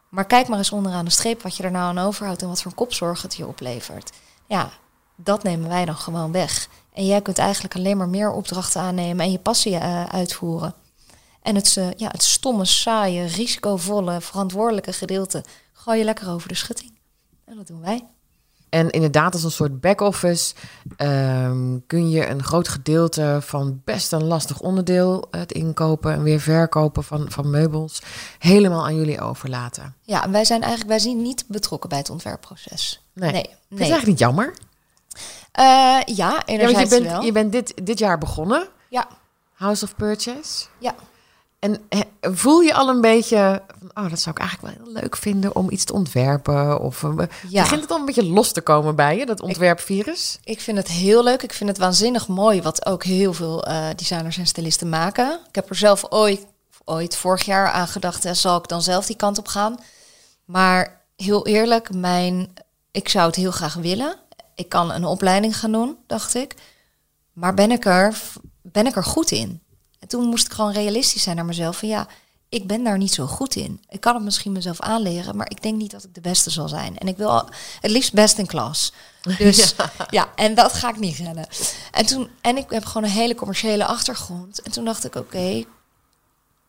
Maar 0.08 0.26
kijk 0.26 0.48
maar 0.48 0.58
eens 0.58 0.72
onderaan 0.72 1.04
de 1.04 1.10
streep 1.10 1.42
wat 1.42 1.56
je 1.56 1.62
er 1.62 1.70
nou 1.70 1.84
aan 1.84 2.06
overhoudt 2.06 2.42
en 2.42 2.48
wat 2.48 2.62
voor 2.62 2.70
een 2.70 2.76
kopzorg 2.76 3.22
het 3.22 3.36
je 3.36 3.46
oplevert. 3.46 4.10
Ja, 4.46 4.70
dat 5.16 5.42
nemen 5.42 5.68
wij 5.68 5.84
dan 5.84 5.96
gewoon 5.96 6.32
weg. 6.32 6.68
En 6.92 7.06
jij 7.06 7.20
kunt 7.20 7.38
eigenlijk 7.38 7.74
alleen 7.74 7.96
maar 7.96 8.08
meer 8.08 8.32
opdrachten 8.32 8.80
aannemen 8.80 9.24
en 9.24 9.32
je 9.32 9.38
passie 9.38 9.72
uh, 9.72 10.04
uitvoeren. 10.04 10.74
En 11.42 11.54
het, 11.54 11.78
ja, 11.96 12.08
het 12.08 12.22
stomme, 12.22 12.64
saaie, 12.64 13.24
risicovolle, 13.24 14.20
verantwoordelijke 14.20 14.92
gedeelte 14.92 15.44
gooi 15.80 15.98
je 15.98 16.04
lekker 16.04 16.28
over 16.28 16.48
de 16.48 16.54
schutting. 16.54 16.98
En 17.44 17.56
dat 17.56 17.66
doen 17.66 17.80
wij. 17.80 18.06
En 18.68 18.90
inderdaad, 18.90 19.32
als 19.32 19.44
een 19.44 19.50
soort 19.50 19.80
back-office 19.80 20.54
um, 20.96 21.86
kun 21.86 22.10
je 22.10 22.26
een 22.26 22.42
groot 22.42 22.68
gedeelte 22.68 23.38
van 23.42 23.80
best 23.84 24.12
een 24.12 24.24
lastig 24.24 24.60
onderdeel, 24.60 25.24
het 25.30 25.52
inkopen 25.52 26.12
en 26.12 26.22
weer 26.22 26.40
verkopen 26.40 27.04
van, 27.04 27.30
van 27.30 27.50
meubels, 27.50 28.02
helemaal 28.38 28.84
aan 28.84 28.94
jullie 28.94 29.20
overlaten. 29.20 29.94
Ja, 30.02 30.24
en 30.24 30.30
wij 30.30 30.44
zijn 30.44 30.60
eigenlijk, 30.60 30.90
wij 30.90 30.98
zien 30.98 31.22
niet 31.22 31.44
betrokken 31.48 31.88
bij 31.88 31.98
het 31.98 32.10
ontwerpproces. 32.10 33.04
Nee. 33.12 33.32
nee, 33.32 33.46
is 33.68 33.78
eigenlijk 33.78 34.06
niet 34.06 34.18
jammer. 34.18 34.54
Uh, 35.58 36.00
ja, 36.04 36.46
enerzijds 36.46 36.90
ja, 36.90 36.96
je 36.96 37.02
bent, 37.02 37.12
wel. 37.12 37.22
Je 37.22 37.32
bent 37.32 37.52
dit, 37.52 37.86
dit 37.86 37.98
jaar 37.98 38.18
begonnen. 38.18 38.68
Ja. 38.88 39.08
House 39.52 39.84
of 39.84 39.96
Purchase. 39.96 40.66
Ja. 40.78 40.94
En 41.60 41.80
he, 41.88 42.02
voel 42.20 42.60
je 42.60 42.74
al 42.74 42.88
een 42.88 43.00
beetje 43.00 43.62
van, 43.78 44.04
oh, 44.04 44.10
dat 44.10 44.20
zou 44.20 44.34
ik 44.34 44.40
eigenlijk 44.40 44.74
wel 44.74 44.84
heel 44.84 45.02
leuk 45.02 45.16
vinden 45.16 45.56
om 45.56 45.70
iets 45.70 45.84
te 45.84 45.92
ontwerpen? 45.92 46.80
Of 46.80 47.02
ja. 47.48 47.62
begint 47.62 47.80
het 47.80 47.90
al 47.90 47.98
een 47.98 48.04
beetje 48.04 48.26
los 48.26 48.52
te 48.52 48.60
komen 48.60 48.96
bij 48.96 49.16
je, 49.16 49.26
dat 49.26 49.40
ontwerpvirus? 49.40 50.38
Ik, 50.44 50.50
ik 50.50 50.60
vind 50.60 50.76
het 50.76 50.88
heel 50.88 51.22
leuk. 51.22 51.42
Ik 51.42 51.52
vind 51.52 51.68
het 51.68 51.78
waanzinnig 51.78 52.28
mooi 52.28 52.62
wat 52.62 52.86
ook 52.86 53.04
heel 53.04 53.32
veel 53.32 53.68
uh, 53.68 53.86
designers 53.96 54.38
en 54.38 54.46
stylisten 54.46 54.88
maken. 54.88 55.40
Ik 55.48 55.54
heb 55.54 55.68
er 55.68 55.76
zelf 55.76 56.04
ooit, 56.08 56.46
ooit 56.84 57.16
vorig 57.16 57.44
jaar 57.44 57.70
aan 57.70 57.88
gedacht, 57.88 58.22
hè, 58.22 58.34
zal 58.34 58.58
ik 58.58 58.68
dan 58.68 58.82
zelf 58.82 59.06
die 59.06 59.16
kant 59.16 59.38
op 59.38 59.48
gaan? 59.48 59.78
Maar 60.44 61.00
heel 61.16 61.46
eerlijk, 61.46 61.94
mijn, 61.94 62.52
ik 62.90 63.08
zou 63.08 63.26
het 63.26 63.36
heel 63.36 63.50
graag 63.50 63.74
willen. 63.74 64.16
Ik 64.54 64.68
kan 64.68 64.92
een 64.92 65.04
opleiding 65.04 65.56
gaan 65.56 65.72
doen, 65.72 65.96
dacht 66.06 66.34
ik. 66.34 66.54
Maar 67.32 67.54
ben 67.54 67.70
ik 67.70 67.84
er, 67.84 68.14
ben 68.62 68.86
ik 68.86 68.96
er 68.96 69.04
goed 69.04 69.30
in? 69.30 69.62
En 70.00 70.08
toen 70.08 70.24
moest 70.24 70.46
ik 70.46 70.52
gewoon 70.52 70.72
realistisch 70.72 71.22
zijn 71.22 71.36
naar 71.36 71.44
mezelf. 71.44 71.78
Van 71.78 71.88
ja, 71.88 72.06
ik 72.48 72.66
ben 72.66 72.84
daar 72.84 72.98
niet 72.98 73.14
zo 73.14 73.26
goed 73.26 73.54
in. 73.54 73.80
Ik 73.88 74.00
kan 74.00 74.14
het 74.14 74.24
misschien 74.24 74.52
mezelf 74.52 74.80
aanleren, 74.80 75.36
maar 75.36 75.50
ik 75.50 75.62
denk 75.62 75.76
niet 75.76 75.90
dat 75.90 76.04
ik 76.04 76.14
de 76.14 76.20
beste 76.20 76.50
zal 76.50 76.68
zijn. 76.68 76.98
En 76.98 77.08
ik 77.08 77.16
wil 77.16 77.30
al, 77.30 77.48
het 77.80 77.90
liefst 77.90 78.12
best 78.12 78.38
in 78.38 78.46
klas. 78.46 78.92
Dus 79.38 79.74
ja. 79.76 79.92
ja. 80.10 80.28
en 80.34 80.54
dat 80.54 80.72
ga 80.72 80.88
ik 80.88 80.98
niet 80.98 81.16
rennen. 81.16 81.46
En 81.90 82.06
toen, 82.06 82.30
en 82.40 82.56
ik 82.56 82.70
heb 82.70 82.84
gewoon 82.84 83.04
een 83.04 83.14
hele 83.14 83.34
commerciële 83.34 83.84
achtergrond. 83.84 84.62
En 84.62 84.72
toen 84.72 84.84
dacht 84.84 85.04
ik, 85.04 85.14
oké, 85.14 85.36
okay, 85.36 85.66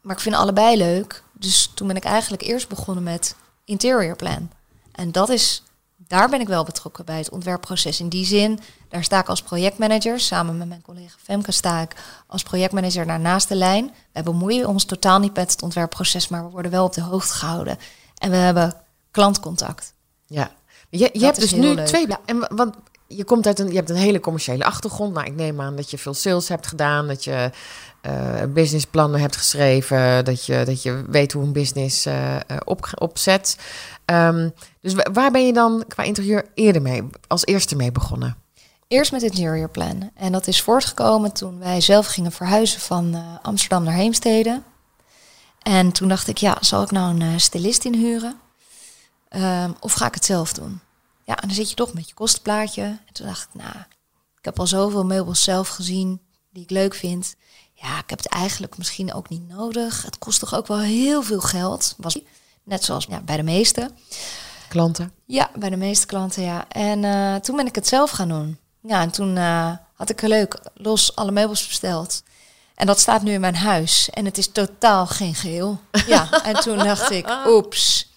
maar 0.02 0.16
ik 0.16 0.22
vind 0.22 0.36
allebei 0.36 0.78
leuk. 0.78 1.24
Dus 1.34 1.72
toen 1.74 1.88
ben 1.88 1.96
ik 1.96 2.04
eigenlijk 2.04 2.44
eerst 2.44 2.68
begonnen 2.68 3.04
met 3.04 3.36
interior 3.66 4.16
plan. 4.16 4.52
En 4.92 5.12
dat 5.12 5.30
is, 5.30 5.64
daar 6.12 6.30
ben 6.30 6.42
ik 6.42 6.48
wel 6.48 6.64
betrokken 6.64 7.06
bij 7.06 7.18
het 7.18 7.30
ontwerpproces. 7.30 8.00
In 8.00 8.10
die 8.10 8.26
zin, 8.26 8.60
daar 8.90 9.04
sta 9.04 9.20
ik 9.20 9.28
als 9.28 9.42
projectmanager. 9.42 10.20
Samen 10.20 10.58
met 10.58 10.68
mijn 10.68 10.82
collega 10.82 11.16
Femke 11.24 11.52
sta 11.52 11.82
ik 11.82 11.96
als 12.28 12.44
projectmanager 12.44 13.06
daarnaast 13.06 13.48
de 13.48 13.56
lijn. 13.56 13.92
Wij 14.14 14.24
bemoeien 14.24 14.68
ons 14.68 14.86
totaal 14.86 15.20
niet 15.20 15.36
met 15.36 15.52
het 15.52 15.62
ontwerpproces, 15.62 16.28
maar 16.28 16.44
we 16.44 16.50
worden 16.50 16.72
wel 16.72 16.86
op 16.86 16.94
de 16.94 17.02
hoogte 17.02 17.34
gehouden. 17.34 17.78
En 18.18 18.30
we 18.30 18.36
hebben 18.36 18.74
klantcontact. 19.12 19.94
Ja, 20.26 20.52
Je, 20.90 21.10
je 21.14 21.26
hebt 21.26 21.40
dus 21.40 21.52
nu 21.52 21.74
leuk. 21.74 21.86
twee. 21.86 22.08
En 22.26 22.40
wa- 22.40 22.50
want 22.56 22.76
je 23.08 23.24
komt 23.24 23.48
uit 23.48 23.60
een, 23.60 23.68
je 23.70 23.76
hebt 23.76 23.90
een 23.90 23.96
hele 23.96 24.20
commerciële 24.20 24.64
achtergrond. 24.66 25.14
Nou, 25.14 25.26
ik 25.26 25.36
neem 25.36 25.62
aan 25.62 25.76
dat 25.76 25.92
je 25.92 25.98
veel 25.98 26.14
sales 26.14 26.48
hebt 26.48 26.68
gedaan, 26.68 27.08
dat 27.08 27.24
je 27.24 27.52
eh, 28.02 28.44
businessplannen 28.50 29.20
hebt 29.20 29.36
geschreven, 29.36 30.26
dat 30.26 30.46
je, 30.46 30.64
dat 30.66 30.84
je 30.84 31.04
weet 31.08 31.32
hoe 31.32 31.44
een 31.44 31.54
business 31.54 32.08
op, 32.64 32.90
opzet. 32.98 33.58
Ehm, 34.12 34.50
dus 34.82 34.94
wa- 34.94 35.12
waar 35.14 35.32
ben 35.32 35.46
je 35.46 35.54
dan 35.54 35.84
qua 35.88 36.04
interieur 36.04 36.46
eerder 36.54 36.82
mee, 36.82 37.04
als 37.28 37.46
eerste 37.46 37.76
mee 37.76 37.92
begonnen? 37.92 38.36
Eerst 38.88 39.12
met 39.12 39.22
interior 39.22 39.70
plan. 39.70 40.12
En 40.16 40.32
dat 40.32 40.48
is 40.48 40.62
voortgekomen 40.62 41.32
toen 41.34 41.60
wij 41.60 41.82
zelf 41.82 42.06
gingen 42.06 42.32
verhuizen 42.32 42.80
van 42.80 43.14
eh, 43.16 43.22
Amsterdam 43.42 43.84
naar 43.84 43.94
Heemstede. 43.94 44.62
En 45.62 45.92
toen 45.92 46.08
dacht 46.08 46.28
ik, 46.28 46.38
ja, 46.38 46.58
zal 46.60 46.84
ik 46.84 46.92
nou 46.92 47.10
een 47.14 47.22
eh, 47.22 47.38
stylist 47.38 47.86
inhuren? 47.86 48.40
Ehm, 49.30 49.72
of 49.80 49.94
ga 49.94 50.08
ik 50.08 50.14
het 50.14 50.26
zelf 50.26 50.54
doen? 50.54 50.80
Ja, 51.26 51.36
en 51.36 51.48
dan 51.48 51.56
zit 51.56 51.70
je 51.70 51.76
toch 51.76 51.94
met 51.94 52.08
je 52.08 52.14
kostenplaatje. 52.14 52.82
En 52.84 53.14
toen 53.14 53.28
dacht 53.28 53.48
ik, 53.54 53.62
nou, 53.62 53.76
ik 54.38 54.46
heb 54.46 54.60
al 54.60 54.68
zoveel 54.68 55.06
meubels 55.06 55.44
zelf 55.44 55.68
gezien 55.68 56.22
die 56.50 56.64
ik 56.64 56.70
leuk 56.70 56.94
vind. 56.94 57.36
Ja, 57.74 57.98
ik 58.00 58.10
heb 58.10 58.18
het 58.20 58.28
eigenlijk 58.28 58.78
misschien 58.78 59.14
ook 59.14 59.30
niet 59.30 59.48
nodig. 59.48 60.04
Het 60.04 60.18
kost 60.18 60.40
toch 60.40 60.56
ook 60.56 60.68
wel 60.68 60.80
heel 60.80 61.22
veel 61.24 61.40
geld. 61.42 61.96
Was 61.98 62.20
net 62.64 62.84
zoals 62.84 63.06
ja, 63.10 63.22
bij 63.22 63.38
de 63.38 63.44
meeste. 63.44 63.92
Klanten? 64.70 65.14
Ja, 65.26 65.50
bij 65.56 65.70
de 65.70 65.78
meeste 65.78 66.06
klanten, 66.06 66.44
ja. 66.44 66.66
En 66.68 67.04
eh, 67.04 67.36
toen 67.36 67.56
ben 67.56 67.66
ik 67.66 67.76
het 67.76 67.88
zelf 67.88 68.12
gaan 68.12 68.30
doen. 68.30 68.60
Ja, 68.82 69.02
en 69.02 69.12
toen 69.12 69.38
eh, 69.38 69.72
had 69.94 70.10
ik 70.10 70.22
er 70.22 70.30
leuk 70.30 70.60
los 70.74 71.16
alle 71.16 71.32
meubels 71.32 71.68
besteld. 71.68 72.24
En 72.76 72.88
dat 72.88 73.00
staat 73.00 73.22
nu 73.22 73.32
in 73.32 73.42
mijn 73.42 73.56
huis. 73.56 74.10
En 74.10 74.26
het 74.26 74.38
is 74.38 74.52
totaal 74.52 75.08
geen 75.08 75.36
geheel. 75.36 75.80
Ja, 76.08 76.30
en 76.44 76.56
toen 76.56 76.78
dacht 76.78 77.12
ik, 77.12 77.38
oeps. 77.46 78.10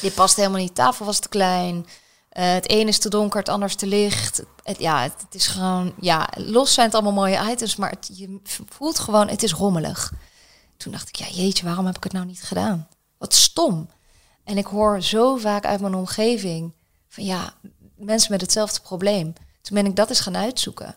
Dit 0.00 0.14
past 0.14 0.36
helemaal 0.36 0.60
niet. 0.60 0.68
De 0.68 0.74
tafel 0.74 1.06
was 1.06 1.18
te 1.18 1.28
klein. 1.28 1.86
Eh, 2.28 2.52
het 2.52 2.68
ene 2.68 2.88
is 2.88 2.98
te 2.98 3.08
donker, 3.08 3.38
het 3.38 3.48
ander 3.48 3.68
is 3.68 3.74
te 3.74 3.86
licht. 3.86 4.42
Het, 4.62 4.78
ja, 4.78 5.02
het, 5.02 5.14
het 5.24 5.34
is 5.34 5.46
gewoon... 5.46 5.94
Ja, 6.00 6.28
los 6.36 6.74
zijn 6.74 6.86
het 6.86 6.94
allemaal 6.94 7.12
mooie 7.12 7.50
items. 7.50 7.76
Maar 7.76 7.90
het, 7.90 8.10
je 8.12 8.40
voelt 8.68 8.98
gewoon, 8.98 9.28
het 9.28 9.42
is 9.42 9.52
rommelig. 9.52 10.12
Toen 10.76 10.92
dacht 10.92 11.08
ik, 11.08 11.16
ja 11.16 11.26
jeetje, 11.26 11.64
waarom 11.64 11.86
heb 11.86 11.96
ik 11.96 12.02
het 12.04 12.12
nou 12.12 12.26
niet 12.26 12.42
gedaan? 12.42 12.88
Wat 13.18 13.34
stom. 13.34 13.88
En 14.44 14.58
ik 14.58 14.66
hoor 14.66 15.02
zo 15.02 15.36
vaak 15.36 15.64
uit 15.64 15.80
mijn 15.80 15.94
omgeving 15.94 16.72
van 17.08 17.24
ja, 17.24 17.54
mensen 17.96 18.32
met 18.32 18.40
hetzelfde 18.40 18.80
probleem. 18.80 19.32
Toen 19.60 19.76
ben 19.76 19.86
ik 19.86 19.96
dat 19.96 20.08
eens 20.08 20.20
gaan 20.20 20.36
uitzoeken. 20.36 20.94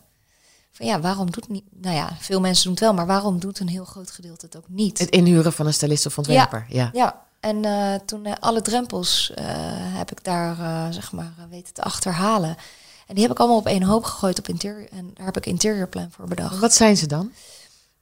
Van 0.71 0.85
ja, 0.85 0.99
waarom 0.99 1.31
doet 1.31 1.49
niet? 1.49 1.63
Nou 1.69 1.95
ja, 1.95 2.15
veel 2.19 2.39
mensen 2.39 2.63
doen 2.63 2.73
het 2.73 2.81
wel, 2.81 2.93
maar 2.93 3.05
waarom 3.05 3.39
doet 3.39 3.59
een 3.59 3.67
heel 3.67 3.85
groot 3.85 4.11
gedeelte 4.11 4.45
het 4.45 4.57
ook 4.57 4.67
niet? 4.67 4.99
Het 4.99 5.09
inhuren 5.09 5.53
van 5.53 5.65
een 5.65 5.73
stylist 5.73 6.05
of 6.05 6.17
ontwerper. 6.17 6.65
Ja. 6.69 6.89
Ja, 6.93 7.27
en 7.39 7.65
eh, 7.65 7.93
toen 8.05 8.25
eh, 8.25 8.33
alle 8.39 8.61
drempels 8.61 9.31
eh, 9.35 9.45
heb 9.97 10.11
ik 10.11 10.23
daar 10.23 10.93
zeg 10.93 11.11
maar 11.11 11.33
weten 11.49 11.73
te 11.73 11.81
achterhalen. 11.81 12.57
En 13.07 13.13
die 13.13 13.23
heb 13.23 13.31
ik 13.31 13.39
allemaal 13.39 13.57
op 13.57 13.65
één 13.65 13.83
hoop 13.83 14.03
gegooid 14.03 14.39
op 14.39 14.47
interieur. 14.47 14.89
En 14.91 15.11
daar 15.13 15.25
heb 15.25 15.37
ik 15.37 15.45
interior 15.45 15.87
plan 15.87 16.11
voor 16.11 16.27
bedacht. 16.27 16.59
Wat 16.59 16.73
zijn 16.73 16.97
ze 16.97 17.07
dan? 17.07 17.31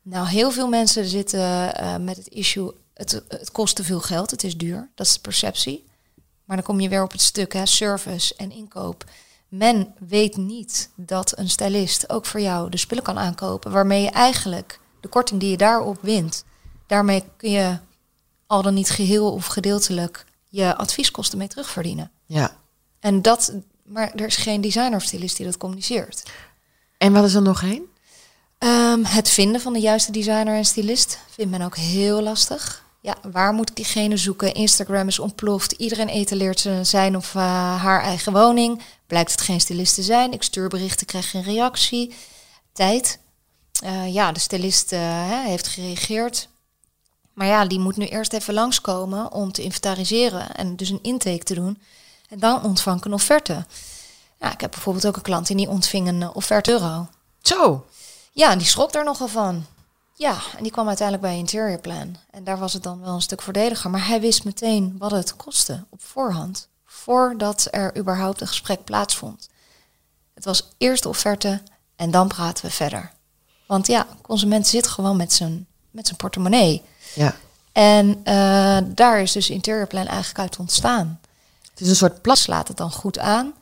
Nou, 0.01 0.27
heel 0.27 0.51
veel 0.51 0.67
mensen 0.67 1.05
zitten 1.05 1.71
met 2.03 2.17
het 2.17 2.27
issue, 2.27 2.71
het, 2.95 3.21
het 3.27 3.51
kost 3.51 3.75
te 3.75 3.83
veel 3.83 3.99
geld, 3.99 4.31
het 4.31 4.43
is 4.43 4.57
duur. 4.57 4.89
Dat 4.95 5.05
is 5.05 5.13
de 5.13 5.19
perceptie. 5.19 5.85
Maar 6.45 6.55
dan 6.55 6.65
kom 6.65 6.79
je 6.79 6.89
weer 6.89 7.03
op 7.03 7.11
het 7.11 7.21
stuk, 7.21 7.53
hè, 7.53 7.65
service 7.65 8.35
en 8.35 8.51
inkoop. 8.51 9.03
Men 9.47 9.93
weet 9.99 10.37
niet 10.37 10.89
dat 10.95 11.37
een 11.37 11.49
stylist 11.49 12.09
ook 12.09 12.25
voor 12.25 12.41
jou 12.41 12.69
de 12.69 12.77
spullen 12.77 13.03
kan 13.03 13.17
aankopen, 13.17 13.71
waarmee 13.71 14.01
je 14.01 14.09
eigenlijk 14.09 14.79
de 14.99 15.07
korting 15.07 15.39
die 15.39 15.49
je 15.49 15.57
daarop 15.57 15.97
wint, 16.01 16.43
daarmee 16.87 17.23
kun 17.37 17.51
je 17.51 17.77
al 18.47 18.61
dan 18.61 18.73
niet 18.73 18.89
geheel 18.89 19.31
of 19.31 19.45
gedeeltelijk 19.45 20.25
je 20.49 20.75
advieskosten 20.75 21.37
mee 21.37 21.47
terugverdienen. 21.47 22.11
Ja. 22.25 22.57
En 22.99 23.21
dat, 23.21 23.53
maar 23.83 24.11
er 24.15 24.25
is 24.25 24.35
geen 24.35 24.61
designer 24.61 24.95
of 24.95 25.03
stylist 25.03 25.37
die 25.37 25.45
dat 25.45 25.57
communiceert. 25.57 26.23
En 26.97 27.13
wat 27.13 27.25
is 27.25 27.33
er 27.33 27.41
nog 27.41 27.61
één? 27.61 27.85
Ehm, 28.57 29.03
het 29.03 29.29
vinden 29.29 29.61
van 29.61 29.73
de 29.73 29.79
juiste 29.79 30.11
designer 30.11 30.55
en 30.55 30.65
stylist 30.65 31.19
vindt 31.29 31.51
men 31.51 31.61
ook 31.61 31.75
heel 31.75 32.21
lastig. 32.21 32.84
Ja, 33.05 33.15
waar 33.31 33.53
moet 33.53 33.69
ik 33.69 33.75
diegene 33.75 34.17
zoeken? 34.17 34.53
Instagram 34.53 35.07
is 35.07 35.19
ontploft. 35.19 35.71
Iedereen 35.71 36.07
etaleert 36.07 36.69
zijn- 36.81 37.15
of 37.15 37.35
eh, 37.35 37.41
haar 37.81 38.01
eigen 38.01 38.33
woning. 38.33 38.81
Blijkt 39.07 39.31
het 39.31 39.41
geen 39.41 39.61
stylist 39.61 39.95
te 39.95 40.03
zijn. 40.03 40.33
Ik 40.33 40.43
stuur 40.43 40.67
berichten, 40.67 41.05
krijg 41.05 41.29
geen 41.29 41.43
reactie. 41.43 42.15
Tijd. 42.73 43.19
Eh, 43.83 44.13
ja, 44.13 44.31
de 44.31 44.39
stylist 44.39 44.91
eh, 44.91 44.99
heeft 45.29 45.67
gereageerd. 45.67 46.47
Maar 47.33 47.47
ja, 47.47 47.65
die 47.65 47.79
moet 47.79 47.97
nu 47.97 48.05
eerst 48.05 48.33
even 48.33 48.53
langskomen 48.53 49.31
om 49.31 49.51
te 49.51 49.63
inventariseren 49.63 50.55
en 50.55 50.75
dus 50.75 50.89
een 50.89 50.99
intake 51.01 51.43
te 51.43 51.53
doen. 51.53 51.81
En 52.29 52.39
dan 52.39 52.63
ontvang 52.63 52.97
ik 52.97 53.05
een 53.05 53.13
offerte. 53.13 53.65
Ja, 54.39 54.51
ik 54.53 54.61
heb 54.61 54.71
bijvoorbeeld 54.71 55.07
ook 55.07 55.15
een 55.15 55.21
klant 55.21 55.49
en 55.49 55.57
die 55.57 55.69
ontving 55.69 56.07
een 56.07 56.29
offerte 56.29 56.71
euro. 56.71 57.07
Zo. 57.41 57.85
Ja, 58.31 58.51
en 58.51 58.57
die 58.57 58.67
schrok 58.67 58.91
daar 58.91 59.03
nogal 59.03 59.27
van. 59.27 59.65
Ja, 60.17 60.37
en 60.57 60.63
die 60.63 60.71
kwam 60.71 60.87
uiteindelijk 60.87 61.27
bij 61.27 61.37
Interior 61.37 61.79
Plan. 61.79 62.15
En 62.29 62.43
daar 62.43 62.57
was 62.57 62.73
het 62.73 62.83
dan 62.83 63.01
wel 63.01 63.13
een 63.13 63.21
stuk 63.21 63.41
voordeliger. 63.41 63.89
Maar 63.89 64.07
hij 64.07 64.21
wist 64.21 64.43
meteen 64.43 64.95
wat 64.97 65.11
het 65.11 65.35
kostte 65.35 65.83
op 65.89 66.01
voorhand. 66.03 66.67
Voordat 66.85 67.67
er 67.71 67.97
überhaupt 67.97 68.41
een 68.41 68.47
gesprek 68.47 68.83
plaatsvond. 68.83 69.49
Het 70.33 70.45
was 70.45 70.69
eerst 70.77 71.03
de 71.03 71.09
offerte 71.09 71.61
en 71.95 72.11
dan 72.11 72.27
praten 72.27 72.65
we 72.65 72.71
verder. 72.71 73.11
Want 73.67 73.87
ja, 73.87 74.07
consument 74.21 74.67
zit 74.67 74.87
gewoon 74.87 75.17
met 75.17 75.33
zijn, 75.33 75.67
met 75.91 76.05
zijn 76.05 76.17
portemonnee. 76.17 76.81
Ja. 77.15 77.35
En 77.71 78.19
eh, 78.23 78.77
daar 78.85 79.21
is 79.21 79.31
dus 79.31 79.49
Interior 79.49 79.87
Plan 79.87 80.05
eigenlijk 80.05 80.39
uit 80.39 80.57
ontstaan. 80.57 81.19
Het 81.69 81.81
is 81.81 81.89
een 81.89 81.95
soort 81.95 82.21
plas. 82.21 82.41
Slaat 82.41 82.67
het 82.67 82.77
dan 82.77 82.91
goed 82.91 83.19
aan. 83.19 83.53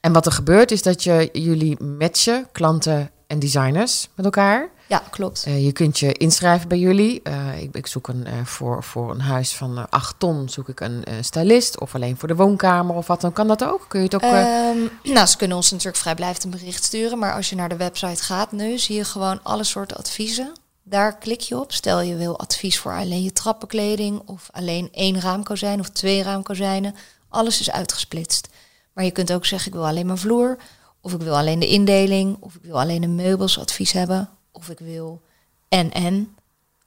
En 0.00 0.12
wat 0.12 0.26
er 0.26 0.32
gebeurt 0.32 0.70
is 0.70 0.82
dat 0.82 1.02
je 1.02 1.28
jullie 1.32 1.82
matchen, 1.82 2.48
klanten 2.52 3.10
en 3.26 3.38
designers 3.38 4.08
met 4.14 4.24
elkaar. 4.24 4.70
Ja, 4.92 5.02
klopt. 5.10 5.44
Eh, 5.46 5.64
je 5.64 5.72
kunt 5.72 5.98
je 5.98 6.12
inschrijven 6.12 6.68
bij 6.68 6.78
jullie. 6.78 7.22
Eh, 7.22 7.62
ik, 7.62 7.74
ik 7.74 7.86
zoek 7.86 8.08
een, 8.08 8.26
eh, 8.26 8.32
voor, 8.44 8.82
voor 8.82 9.10
een 9.10 9.20
huis 9.20 9.54
van 9.56 9.78
eh, 9.78 9.84
8 9.90 10.14
ton 10.18 10.48
zoek 10.48 10.68
ik 10.68 10.80
een 10.80 11.04
stylist. 11.20 11.80
Of 11.80 11.94
alleen 11.94 12.16
voor 12.16 12.28
de 12.28 12.34
woonkamer 12.34 12.96
of 12.96 13.06
wat 13.06 13.20
dan. 13.20 13.32
Kan 13.32 13.48
dat 13.48 13.64
ook? 13.64 13.84
Kun 13.88 13.98
je 13.98 14.04
het 14.04 14.14
ook... 14.14 14.20
eh, 14.22 14.68
Ehm, 14.68 14.78
nou, 15.02 15.26
ze 15.26 15.36
kunnen 15.36 15.56
ons 15.56 15.70
natuurlijk 15.70 15.96
vrijblijvend 15.96 16.44
een 16.44 16.50
bericht 16.50 16.84
sturen. 16.84 17.18
Maar 17.18 17.34
als 17.34 17.50
je 17.50 17.56
naar 17.56 17.68
de 17.68 17.76
website 17.76 18.22
gaat 18.22 18.52
nu, 18.52 18.78
zie 18.78 18.96
je 18.96 19.04
gewoon 19.04 19.40
alle 19.42 19.64
soorten 19.64 19.96
adviezen. 19.96 20.52
Daar 20.82 21.18
klik 21.18 21.40
je 21.40 21.58
op. 21.60 21.72
Stel 21.72 22.00
je 22.00 22.16
wil 22.16 22.38
advies 22.38 22.78
voor 22.78 22.92
alleen 22.96 23.22
je 23.22 23.32
trappenkleding 23.32 24.22
of 24.26 24.48
alleen 24.50 24.88
één 24.92 25.20
raamkozijn 25.20 25.80
of 25.80 25.88
twee 25.88 26.22
raamkozijnen. 26.22 26.94
Alles 27.28 27.60
is 27.60 27.70
uitgesplitst. 27.70 28.48
Maar 28.92 29.04
je 29.04 29.10
kunt 29.10 29.32
ook 29.32 29.46
zeggen, 29.46 29.68
ik 29.68 29.74
wil 29.76 29.86
alleen 29.86 30.06
mijn 30.06 30.18
vloer. 30.18 30.56
Of 31.00 31.12
ik 31.12 31.20
wil 31.20 31.36
alleen 31.36 31.58
de 31.58 31.68
indeling. 31.68 32.36
Of 32.40 32.54
ik 32.54 32.62
wil 32.62 32.80
alleen 32.80 33.00
de 33.00 33.06
meubels 33.06 33.58
advies 33.58 33.92
hebben. 33.92 34.28
Of 34.62 34.68
ik 34.68 34.78
wil 34.78 35.22
en 35.68 35.92
en. 35.92 36.36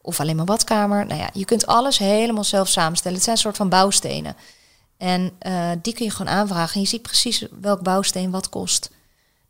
Of 0.02 0.20
alleen 0.20 0.36
mijn 0.36 0.48
badkamer. 0.48 1.06
Nou 1.06 1.20
ja, 1.20 1.30
je 1.34 1.46
kunt 1.46 1.66
alles 1.66 1.98
helemaal 1.98 2.44
zelf 2.44 2.68
samenstellen. 2.68 3.16
Het 3.16 3.24
zijn 3.24 3.36
een 3.36 3.42
soort 3.42 3.56
van 3.56 3.70
bouwstenen. 3.70 4.36
En 4.98 5.32
eh, 5.40 5.72
die 5.82 5.94
kun 5.94 6.06
je 6.06 6.12
gewoon 6.12 6.34
aanvragen. 6.34 6.74
En 6.74 6.82
je 6.82 6.88
ziet 6.88 7.02
precies 7.02 7.48
welk 7.60 7.84
bouwsteen 7.84 8.32
wat 8.32 8.50
kost. 8.50 8.90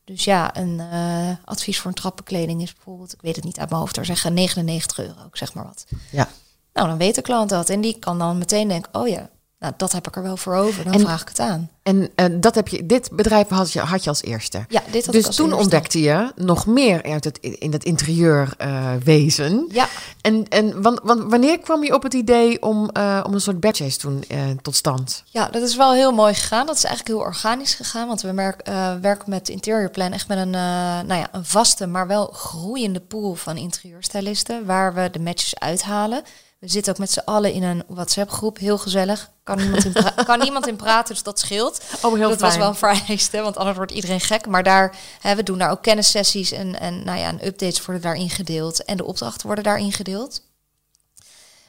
Dus 0.04 0.24
ja, 0.24 0.58
een 0.58 0.80
eh, 0.80 1.32
advies 1.46 1.80
voor 1.80 1.88
een 1.88 1.98
trappenkleding 1.98 2.62
is 2.62 2.74
bijvoorbeeld, 2.74 3.14
ik 3.14 3.22
weet 3.22 3.36
het 3.36 3.46
niet 3.46 3.60
uit 3.60 3.70
mijn 3.70 3.82
hoofd, 3.82 3.96
daar 3.96 4.06
zeggen 4.06 4.34
99 4.34 5.00
euro, 5.00 5.26
ik 5.28 5.36
zeg 5.36 5.54
maar 5.54 5.64
wat. 5.64 5.86
ja. 6.12 6.28
Nou, 6.74 6.88
dan 6.88 6.98
weet 6.98 7.16
de 7.16 7.22
klant 7.22 7.50
dat. 7.50 7.70
En 7.70 7.82
die 7.82 8.00
kan 8.00 8.20
dan 8.20 8.38
meteen 8.38 8.68
denken, 8.68 8.94
oh 8.94 9.08
ja, 9.08 9.30
nou, 9.60 9.74
dat 9.78 9.92
heb 9.92 10.08
ik 10.08 10.16
er 10.16 10.24
wel 10.24 10.38
voor 10.38 10.56
over. 10.56 10.84
Dan 10.84 10.94
En- 10.94 11.00
vraag 11.00 11.22
ik 11.22 11.28
het 11.28 11.40
aan. 11.40 11.70
En 11.84 12.10
dat 12.40 12.56
heb 12.56 12.68
je, 12.68 12.86
dit 12.86 13.10
bedrijf 13.12 13.48
had 13.48 13.72
je, 13.74 13.80
had 13.80 14.04
je 14.04 14.10
als 14.10 14.22
eerste. 14.24 14.66
Ja, 14.70 14.82
dit 14.92 15.06
had 15.06 15.14
ik 15.16 15.20
Dus 15.20 15.26
als 15.28 15.36
toen 15.36 15.46
eerste. 15.46 15.62
ontdekte 15.62 16.00
je 16.02 16.32
nog 16.36 16.66
meer 16.66 17.04
uit 17.04 17.24
het, 17.24 17.38
in 17.38 17.72
dat 17.72 17.84
interieurwezen. 17.84 19.68
Ja, 19.72 19.88
en 20.22 20.48
en 20.48 20.82
wan, 20.82 21.00
wan- 21.04 21.30
wanneer 21.30 21.60
kwam 21.60 21.84
je 21.84 21.94
op 21.94 22.04
het 22.04 22.14
idee 22.14 22.62
om, 22.62 22.90
eh, 22.90 23.24
om 23.26 23.34
een 23.34 23.42
soort 23.42 23.60
badges 23.60 23.98
toen 23.98 24.24
eh, 24.28 24.40
tot 24.62 24.76
stand? 24.76 25.24
Ja, 25.26 25.48
dat 25.50 25.62
is 25.62 25.76
wel 25.76 25.94
heel 25.94 26.12
mooi 26.12 26.34
gegaan. 26.34 26.66
Dat 26.66 26.76
is 26.76 26.84
eigenlijk 26.84 27.18
heel 27.18 27.26
organisch 27.28 27.74
gegaan. 27.74 28.08
Want 28.08 28.22
we 28.22 28.32
merk, 28.32 28.62
eh, 28.62 28.94
werken 29.02 29.30
met 29.30 29.50
Interior 29.50 29.90
Plan 29.90 30.12
echt 30.12 30.28
met 30.28 30.38
een, 30.38 30.50
nou 30.50 31.14
ja, 31.14 31.28
een 31.32 31.46
vaste, 31.46 31.88
maar 31.88 32.08
wel 32.08 32.26
groeiende 32.34 33.00
pool 33.00 33.36
van 33.36 33.58
interieurstylisten. 33.58 34.66
Waar 34.66 34.94
we 34.94 35.10
de 35.12 35.20
matches 35.20 35.60
uithalen. 35.60 36.24
We 36.60 36.68
zitten 36.68 36.94
ook 36.94 37.00
met 37.00 37.12
z'n 37.12 37.22
allen 37.26 37.54
in 37.54 37.64
een 37.64 37.84
WhatsApp-groep. 37.88 38.58
Heel 38.58 38.78
gezellig. 38.78 39.32
Kan 39.44 39.58
niemand 39.58 39.86
in, 39.86 39.94
kan 40.26 40.40
niemand 40.40 40.68
in 40.68 40.76
praten, 40.76 41.14
dus 41.14 41.24
dat 41.24 41.40
scheelt. 41.40 41.82
Oh, 42.02 42.14
heel 42.14 42.30
dat 42.30 42.40
was 42.40 42.58
wel 42.58 42.68
een 42.68 42.76
vereiste, 42.76 43.42
want 43.42 43.58
anders 43.58 43.78
wordt 43.78 43.92
iedereen 43.92 44.22
gek. 44.22 44.48
Maar 44.48 44.64
daar, 44.64 44.96
hè, 45.22 45.36
we 45.36 45.44
doen 45.44 45.58
daar 45.58 45.72
ook 45.72 45.82
kennissessies 45.82 46.52
en, 46.52 46.80
en, 46.80 47.04
nou 47.04 47.20
ja, 47.20 47.28
en 47.28 47.46
updates 47.46 47.86
worden 47.86 48.04
daarin 48.04 48.30
gedeeld. 48.30 48.84
En 48.84 48.98
de 48.98 49.06
opdrachten 49.06 49.46
worden 49.46 49.64
daarin 49.64 49.92
gedeeld. 49.92 50.42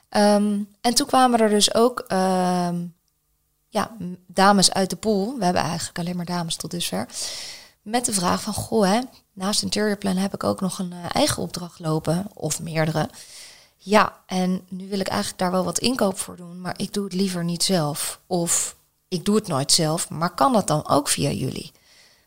Ehm, 0.09 0.59
en 0.81 0.95
toen 0.95 1.07
kwamen 1.07 1.41
er 1.41 1.49
dus 1.49 1.75
ook 1.75 2.05
ehm, 2.07 2.85
ja, 3.69 3.91
dames 4.27 4.73
uit 4.73 4.91
de 4.91 4.97
pool. 4.97 5.35
We 5.39 5.45
hebben 5.45 5.63
eigenlijk 5.63 5.99
alleen 5.99 6.17
maar 6.17 6.25
dames 6.25 6.57
tot 6.57 6.71
dusver. 6.71 7.09
Met 7.83 8.05
de 8.05 8.13
vraag 8.13 8.43
van, 8.43 8.55
goh, 8.55 8.87
hè, 8.87 9.01
naast 9.33 9.63
Interior 9.63 9.97
Plan 9.97 10.17
heb 10.17 10.35
ik 10.35 10.45
ook 10.45 10.61
nog 10.61 10.79
een 10.79 10.93
eh, 10.93 10.99
eigen 11.13 11.43
opdracht 11.43 11.79
lopen. 11.79 12.27
Of 12.35 12.61
meerdere. 12.61 13.09
Ja, 13.77 14.21
en 14.27 14.63
nu 14.69 14.89
wil 14.89 15.01
ik 15.01 15.09
eigenlijk 15.09 15.39
daar 15.39 15.51
wel 15.51 15.65
wat 15.65 15.79
inkoop 15.79 16.19
voor 16.19 16.37
doen. 16.37 16.61
Maar 16.61 16.75
ik 16.77 16.93
doe 16.93 17.05
het 17.05 17.13
liever 17.13 17.45
niet 17.45 17.63
zelf. 17.63 18.21
Of 18.27 18.77
ik 19.09 19.25
doe 19.25 19.37
het 19.37 19.47
nooit 19.47 19.73
zelf, 19.73 20.11
maar 20.11 20.35
kan 20.35 20.53
dat 20.53 20.67
dan 20.67 20.89
ook 20.89 21.09
via 21.09 21.31
jullie? 21.31 21.73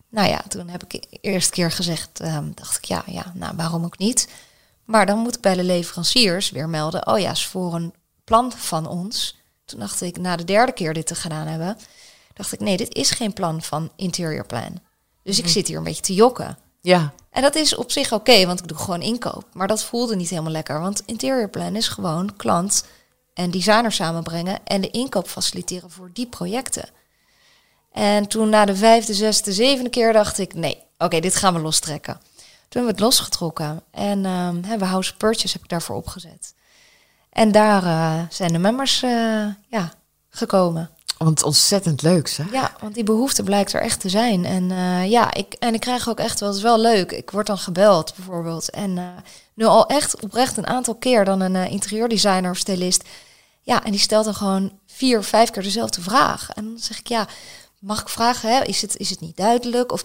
Nou 0.10 0.28
ja, 0.30 0.42
toen 0.48 0.68
heb 0.70 0.84
ik 0.84 0.90
de 1.10 1.18
eerste 1.22 1.52
keer 1.52 1.72
gezegd, 1.72 2.20
ehm, 2.20 2.52
dacht 2.54 2.78
ik 2.78 2.84
ja, 2.86 3.04
ja, 3.06 3.32
nou 3.36 3.56
waarom 3.56 3.84
ook 3.84 3.98
niet? 3.98 4.28
Maar 4.86 5.06
dan 5.06 5.18
moet 5.18 5.36
ik 5.36 5.42
bij 5.42 5.56
de 5.56 5.64
leveranciers 5.64 6.50
weer 6.50 6.70
melden, 6.70 7.08
oh 7.08 7.20
ja, 7.20 7.32
is 7.32 7.46
voor 7.48 7.74
een 7.74 7.94
plan 8.24 8.52
van 8.52 8.88
ons. 8.88 9.38
Toen 9.66 9.80
dacht 9.80 10.02
ik, 10.02 10.18
na 10.18 10.36
de 10.36 10.44
derde 10.44 10.72
keer 10.72 10.94
dit 10.94 11.08
te 11.08 11.16
gedaan 11.16 11.48
hebben, 11.48 11.78
dacht 12.34 12.52
ik 12.54 12.60
nee, 12.60 12.78
dit 12.78 12.94
is 12.96 13.12
geen 13.12 13.34
plan 13.34 13.62
van 13.62 13.92
interior 13.96 14.46
plan. 14.46 14.80
Dus 15.24 15.38
ik 15.38 15.44
Mhm. 15.44 15.54
zit 15.54 15.68
hier 15.68 15.78
een 15.78 15.84
beetje 15.84 16.02
te 16.02 16.14
jokken. 16.14 16.58
Ja, 16.82 17.14
En 17.32 17.42
dat 17.42 17.56
is 17.56 17.76
op 17.76 17.92
zich 17.92 18.14
oké, 18.14 18.46
want 18.46 18.60
ik 18.60 18.68
doe 18.68 18.78
gewoon 18.78 19.02
inkoop. 19.02 19.46
Maar 19.54 19.68
dat 19.68 19.84
voelde 19.84 20.16
niet 20.16 20.30
helemaal 20.30 20.52
lekker. 20.52 20.80
Want 20.80 21.04
interior 21.06 21.50
plan 21.50 21.76
is 21.76 21.88
gewoon 21.88 22.36
klant 22.36 22.86
en 23.34 23.52
designer 23.52 23.92
samenbrengen 23.92 24.60
en 24.64 24.82
de 24.82 24.90
inkoop 24.90 25.28
faciliteren 25.28 25.92
voor 25.92 26.10
die 26.14 26.28
projecten. 26.28 26.90
En 27.92 28.28
toen 28.28 28.50
na 28.50 28.66
de 28.66 28.76
vijfde, 28.76 29.14
zesde, 29.14 29.54
zevende 29.54 29.90
keer 29.90 30.14
dacht 30.14 30.38
ik, 30.38 30.54
nee, 30.54 30.84
oké, 30.98 31.20
dit 31.20 31.36
gaan 31.36 31.54
we 31.54 31.60
lostrekken. 31.60 32.14
Toen 32.70 32.82
hebben 32.82 32.84
we 32.84 32.98
het 32.98 33.00
losgetrokken. 33.00 33.82
En 33.92 34.26
ehm 34.26 34.56
hebben 34.56 34.80
we 34.80 34.86
House 34.86 35.16
Purchase 35.16 35.54
heb 35.54 35.64
ik 35.64 35.70
daarvoor 35.70 35.96
opgezet. 35.96 36.54
En 37.30 37.52
daar 37.52 37.84
eh, 37.84 38.24
zijn 38.30 38.52
de 38.52 38.60
members 38.60 39.04
eh, 39.04 39.48
ja, 39.68 39.94
gekomen. 40.30 40.90
Want 41.26 41.44
ontzettend 41.44 42.02
leuk, 42.02 42.30
hè? 42.30 42.44
Ja, 42.52 42.76
want 42.82 42.94
die 42.94 43.04
behoefte 43.04 43.44
blijkt 43.44 43.74
er 43.74 43.82
echt 43.82 44.00
te 44.00 44.10
zijn. 44.10 44.46
En 44.46 44.72
eh, 44.72 45.10
ja, 45.10 45.34
ik, 45.34 45.54
en 45.54 45.74
ik 45.74 45.80
krijg 45.80 46.10
ook 46.10 46.20
echt 46.20 46.40
wel, 46.40 46.50
het 46.50 46.58
is 46.58 46.64
wel 46.64 46.80
leuk. 46.80 47.12
Ik 47.12 47.32
word 47.32 47.48
dan 47.48 47.58
gebeld 47.58 48.14
bijvoorbeeld. 48.16 48.70
En 48.70 48.98
eh, 48.98 49.06
nu 49.54 49.66
al 49.66 49.88
echt 49.88 50.22
oprecht 50.22 50.58
een 50.58 50.68
aantal 50.68 50.96
keer 50.96 51.26
dan 51.26 51.42
een 51.42 51.56
eh, 51.56 51.72
interieurdesigner 51.72 52.52
of 52.52 52.58
stylist. 52.58 53.04
Ja, 53.62 53.84
en 53.84 53.92
die 53.92 54.00
stelt 54.00 54.26
dan 54.26 54.34
gewoon 54.34 54.72
vier, 54.88 55.24
vijf 55.24 55.50
keer 55.50 55.64
dezelfde 55.64 56.02
vraag. 56.02 56.50
En 56.50 56.64
dan 56.64 56.80
zeg 56.80 57.00
ik, 57.00 57.08
ja, 57.08 57.28
mag 57.80 58.02
ik 58.02 58.10
vragen, 58.10 58.56
hè, 58.56 58.64
is, 58.64 58.82
het, 58.82 58.98
is 58.98 59.10
het 59.10 59.20
niet 59.20 59.38
duidelijk? 59.38 59.92
Of 59.92 60.04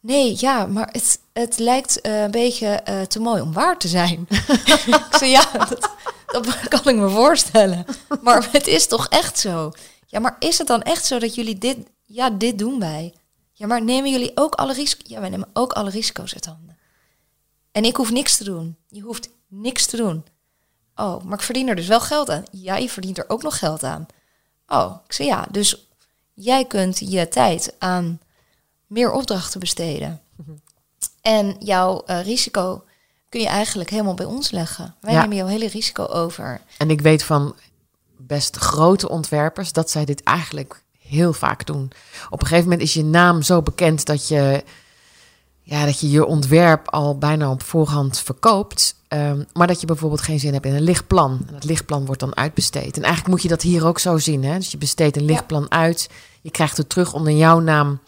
nee, 0.00 0.36
ja, 0.38 0.66
maar 0.66 0.88
het, 0.92 1.20
het 1.32 1.58
lijkt 1.58 2.06
een 2.06 2.30
beetje 2.30 2.82
te 3.08 3.20
mooi 3.20 3.40
om 3.40 3.52
waar 3.52 3.78
te 3.78 3.88
zijn. 3.88 4.26
ik 5.10 5.18
ja, 5.20 5.44
dat, 5.52 5.90
dat 6.26 6.68
kan 6.68 6.80
ik 6.84 6.96
me 6.96 7.08
voorstellen. 7.08 7.84
Maar 8.22 8.48
het 8.52 8.66
is 8.66 8.86
toch 8.86 9.08
echt 9.08 9.38
zo? 9.38 9.72
Ja, 10.10 10.18
maar 10.20 10.36
is 10.38 10.58
het 10.58 10.66
dan 10.66 10.82
echt 10.82 11.04
zo 11.06 11.18
dat 11.18 11.34
jullie 11.34 11.58
dit... 11.58 11.76
Ja, 12.04 12.30
dit 12.30 12.58
doen 12.58 12.78
wij. 12.78 13.14
Ja, 13.52 13.66
maar 13.66 13.82
nemen 13.84 14.10
jullie 14.10 14.32
ook 14.34 14.54
alle 14.54 14.72
risico's? 14.72 15.08
Ja, 15.10 15.20
wij 15.20 15.28
nemen 15.28 15.48
ook 15.52 15.72
alle 15.72 15.90
risico's 15.90 16.34
uit 16.34 16.44
handen. 16.46 16.78
En 17.72 17.84
ik 17.84 17.96
hoef 17.96 18.10
niks 18.10 18.36
te 18.36 18.44
doen. 18.44 18.76
Je 18.88 19.00
hoeft 19.00 19.28
niks 19.48 19.86
te 19.86 19.96
doen. 19.96 20.24
Oh, 20.94 21.22
maar 21.22 21.38
ik 21.38 21.44
verdien 21.44 21.68
er 21.68 21.76
dus 21.76 21.86
wel 21.86 22.00
geld 22.00 22.30
aan. 22.30 22.44
Ja, 22.50 22.76
je 22.76 22.88
verdient 22.88 23.18
er 23.18 23.24
ook 23.28 23.42
nog 23.42 23.58
geld 23.58 23.82
aan. 23.82 24.06
Oh, 24.66 24.96
ik 25.06 25.12
zei 25.12 25.28
ja, 25.28 25.46
dus 25.50 25.88
jij 26.34 26.64
kunt 26.64 26.98
je 26.98 27.28
tijd 27.28 27.74
aan 27.78 28.20
meer 28.86 29.12
opdrachten 29.12 29.60
besteden. 29.60 30.20
En 31.22 31.56
jouw 31.58 32.02
eh, 32.06 32.22
risico 32.24 32.84
kun 33.28 33.40
je 33.40 33.46
eigenlijk 33.46 33.90
helemaal 33.90 34.14
bij 34.14 34.26
ons 34.26 34.50
leggen. 34.50 34.94
Wij 35.00 35.12
Ja. 35.12 35.20
nemen 35.20 35.36
jouw 35.36 35.46
hele 35.46 35.68
risico 35.68 36.04
over. 36.04 36.60
En 36.78 36.90
ik 36.90 37.00
weet 37.00 37.22
van 37.24 37.54
best 38.18 38.56
grote 38.56 39.08
ontwerpers 39.08 39.72
dat 39.72 39.90
zij 39.90 40.04
dit 40.04 40.22
eigenlijk 40.22 40.82
heel 40.98 41.32
vaak 41.32 41.66
doen. 41.66 41.90
Op 42.30 42.40
een 42.40 42.46
gegeven 42.46 42.68
moment 42.70 42.82
is 42.88 42.94
je 42.94 43.04
naam 43.04 43.42
zo 43.42 43.62
bekend 43.62 44.06
dat 44.06 44.28
je 44.28 44.64
ja, 45.68 45.84
dat 45.84 46.00
je 46.00 46.10
je 46.10 46.26
ontwerp 46.26 46.88
al 46.90 47.18
bijna 47.18 47.50
op 47.50 47.62
voorhand 47.62 48.18
verkoopt. 48.18 48.96
ehm, 49.08 49.42
maar 49.52 49.66
dat 49.66 49.80
je 49.80 49.86
bijvoorbeeld 49.86 50.20
geen 50.20 50.40
zin 50.40 50.52
hebt 50.52 50.66
in 50.66 50.74
een 50.74 50.82
lichtplan. 50.82 51.40
En 51.46 51.52
dat 51.52 51.64
lichtplan 51.64 52.06
wordt 52.06 52.20
dan 52.20 52.36
uitbesteed. 52.36 52.96
En 52.96 53.02
eigenlijk 53.02 53.28
moet 53.28 53.42
je 53.42 53.48
dat 53.48 53.62
hier 53.62 53.86
ook 53.86 53.98
zo 53.98 54.18
zien. 54.18 54.44
Hè? 54.44 54.56
Dus 54.56 54.70
je 54.70 54.78
besteedt 54.78 55.16
een 55.16 55.24
lichtplan 55.24 55.70
uit. 55.70 56.10
Je 56.40 56.50
krijgt 56.50 56.76
het 56.76 56.88
terug 56.88 57.12
onder 57.12 57.32
jouw 57.32 57.58
naam. 57.60 58.00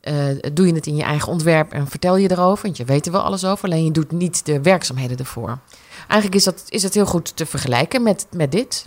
Eh, 0.00 0.14
doe 0.52 0.66
je 0.66 0.74
het 0.74 0.86
in 0.86 0.96
je 0.96 1.02
eigen 1.02 1.32
ontwerp 1.32 1.72
en 1.72 1.88
vertel 1.88 2.16
je 2.16 2.30
erover. 2.30 2.64
Want 2.64 2.76
je 2.76 2.84
weet 2.84 3.06
er 3.06 3.12
wel 3.12 3.22
alles 3.22 3.44
over. 3.44 3.64
Alleen 3.64 3.84
je 3.84 3.90
doet 3.90 4.12
niet 4.12 4.46
de 4.46 4.60
werkzaamheden 4.62 5.16
ervoor. 5.16 5.58
Eigenlijk 5.98 6.34
is 6.34 6.44
dat, 6.44 6.64
is 6.68 6.82
dat 6.82 6.94
heel 6.94 7.06
goed 7.06 7.36
te 7.36 7.46
vergelijken 7.46 8.02
met, 8.02 8.26
met 8.30 8.52
dit. 8.52 8.86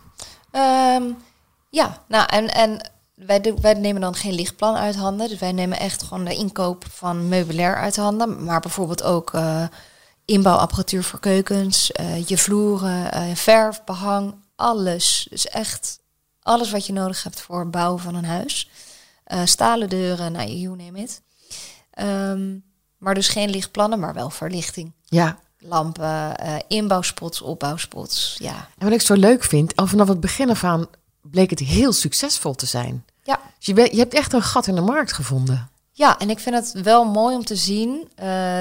Ehm, 0.55 1.11
ja, 1.69 2.03
nou 2.07 2.25
en, 2.27 2.53
en 2.53 2.91
wij, 3.15 3.53
wij 3.61 3.73
nemen 3.73 4.01
dan 4.01 4.15
geen 4.15 4.33
lichtplan 4.33 4.75
uit 4.75 4.95
handen. 4.95 5.29
Dus 5.29 5.39
wij 5.39 5.51
nemen 5.51 5.79
echt 5.79 6.03
gewoon 6.03 6.25
de 6.25 6.35
inkoop 6.35 6.85
van 6.89 7.27
meubilair 7.27 7.75
uit 7.75 7.95
handen. 7.95 8.43
Maar 8.43 8.59
bijvoorbeeld 8.59 9.03
ook 9.03 9.33
eh, 9.33 9.67
inbouwapparatuur 10.25 11.03
voor 11.03 11.19
keukens, 11.19 11.91
eh, 11.91 12.25
je 12.25 12.37
vloeren, 12.37 13.11
eh, 13.11 13.35
verf, 13.35 13.83
behang, 13.83 14.35
alles. 14.55 15.27
Dus 15.29 15.47
echt 15.47 15.99
alles 16.41 16.71
wat 16.71 16.85
je 16.85 16.93
nodig 16.93 17.23
hebt 17.23 17.41
voor 17.41 17.59
het 17.59 17.71
bouwen 17.71 18.01
van 18.01 18.15
een 18.15 18.25
huis. 18.25 18.69
Stalen 19.43 19.89
deuren, 19.89 20.31
nou, 20.31 20.49
you 20.49 20.75
name 20.75 20.99
it. 20.99 21.21
Ehm, 21.91 22.57
maar 22.97 23.13
dus 23.13 23.27
geen 23.27 23.49
lichtplannen, 23.49 23.99
maar 23.99 24.13
wel 24.13 24.29
verlichting. 24.29 24.91
Ja, 25.05 25.39
Lampen, 25.67 26.37
eh, 26.37 26.55
inbouwspots, 26.67 27.41
opbouwspots. 27.41 28.35
Ja, 28.39 28.67
En 28.77 28.85
wat 28.85 28.93
ik 28.93 29.01
zo 29.01 29.13
leuk 29.13 29.43
vind, 29.43 29.75
al 29.75 29.87
vanaf 29.87 30.07
het 30.07 30.19
begin 30.19 30.49
af 30.49 30.63
aan 30.63 30.87
bleek 31.21 31.49
het 31.49 31.59
heel 31.59 31.93
succesvol 31.93 32.53
te 32.55 32.65
zijn. 32.65 33.05
ja 33.23 33.39
Dus 33.57 33.65
je, 33.65 33.75
je 33.75 33.97
hebt 33.99 34.13
echt 34.13 34.33
een 34.33 34.41
gat 34.41 34.67
in 34.67 34.75
de 34.75 34.81
markt 34.81 35.13
gevonden. 35.13 35.69
Ja, 35.91 36.19
en 36.19 36.29
ik 36.29 36.39
vind 36.39 36.55
het 36.55 36.83
wel 36.83 37.05
mooi 37.05 37.35
om 37.35 37.45
te 37.45 37.55
zien 37.55 38.09
eh, 38.15 38.59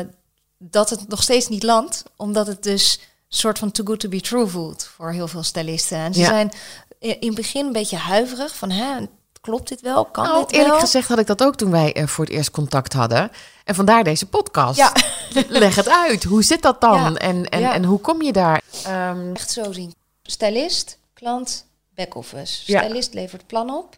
dat 0.59 0.91
het 0.91 1.09
nog 1.09 1.23
steeds 1.23 1.49
niet 1.49 1.63
landt, 1.63 2.03
omdat 2.17 2.47
het 2.47 2.63
dus 2.63 2.99
een 3.01 3.41
soort 3.41 3.59
van 3.59 3.71
too 3.71 3.87
good 3.87 4.01
to 4.01 4.09
be 4.09 4.21
true 4.21 4.47
voelt 4.47 4.85
voor 4.97 5.11
heel 5.13 5.29
veel 5.29 5.43
stylisten. 5.43 5.99
En 5.99 6.15
ze 6.15 6.21
Ja. 6.21 6.27
zijn 6.27 6.53
in 6.99 7.17
het 7.27 7.35
begin 7.35 7.67
een 7.67 7.73
beetje 7.73 7.97
huiverig 7.97 8.57
van, 8.57 8.71
hè, 8.71 9.07
klopt 9.45 9.69
dit 9.69 9.81
wel? 9.81 10.05
Kan 10.05 10.25
Nou, 10.25 10.41
dit 10.45 10.53
eerlijk 10.53 10.71
wel? 10.71 10.81
gezegd 10.81 11.09
had 11.09 11.19
ik 11.19 11.27
dat 11.27 11.43
ook 11.43 11.57
toen 11.57 11.71
wij 11.71 11.93
eh, 11.93 12.07
voor 12.07 12.25
het 12.25 12.33
eerst 12.35 12.51
contact 12.51 12.93
hadden. 12.93 13.31
En 13.65 13.75
vandaar 13.75 14.05
deze 14.05 14.27
podcast. 14.29 14.77
Ja. 14.79 14.93
Leg 15.49 15.75
het 15.77 15.89
uit. 15.89 16.25
Hoe 16.25 16.43
zit 16.43 16.63
dat 16.63 16.81
dan? 16.81 17.01
Ja. 17.13 17.15
En, 17.15 17.49
en, 17.49 17.61
Ja. 17.61 17.75
en 17.75 17.85
hoe 17.85 18.01
kom 18.01 18.23
je 18.23 18.33
daar? 18.33 18.63
Ehm, 18.85 19.33
Echt 19.35 19.51
zo 19.51 19.73
zien. 19.73 19.95
Stylist, 20.23 20.99
klant, 21.15 21.67
back-office. 21.95 22.63
Stylist 22.63 23.15
levert 23.15 23.47
plan 23.47 23.71
op. 23.71 23.97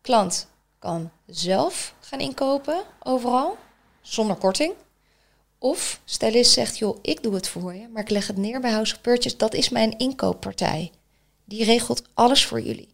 Klant 0.00 0.46
kan 0.78 1.10
zelf 1.26 1.94
gaan 2.00 2.20
inkopen 2.20 2.82
overal, 3.02 3.56
zonder 4.02 4.36
korting. 4.36 4.72
Of 5.58 6.00
stylist 6.04 6.52
zegt, 6.52 6.78
joh, 6.78 6.98
ik 7.02 7.22
doe 7.22 7.34
het 7.34 7.48
voor 7.48 7.74
je, 7.74 7.88
maar 7.88 8.02
ik 8.02 8.10
leg 8.10 8.26
het 8.26 8.36
neer 8.36 8.60
bij 8.60 8.70
House 8.72 8.94
of 8.94 9.00
Purchase. 9.00 9.36
Dat 9.36 9.54
is 9.54 9.68
mijn 9.68 9.98
inkooppartij. 9.98 10.90
Die 11.44 11.64
regelt 11.64 12.02
alles 12.14 12.46
voor 12.46 12.60
jullie. 12.60 12.88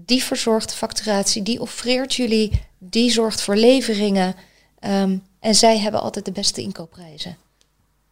Die 0.00 0.22
verzorgt 0.22 0.68
de 0.68 0.76
facturatie, 0.76 1.42
die 1.42 1.60
offreert 1.60 2.14
jullie, 2.14 2.62
die 2.78 3.10
zorgt 3.10 3.40
voor 3.40 3.56
leveringen. 3.56 4.34
Ehm, 4.78 5.18
en 5.40 5.54
zij 5.54 5.78
hebben 5.78 6.00
altijd 6.00 6.24
de 6.24 6.32
beste 6.32 6.62
inkoopprijzen. 6.62 7.36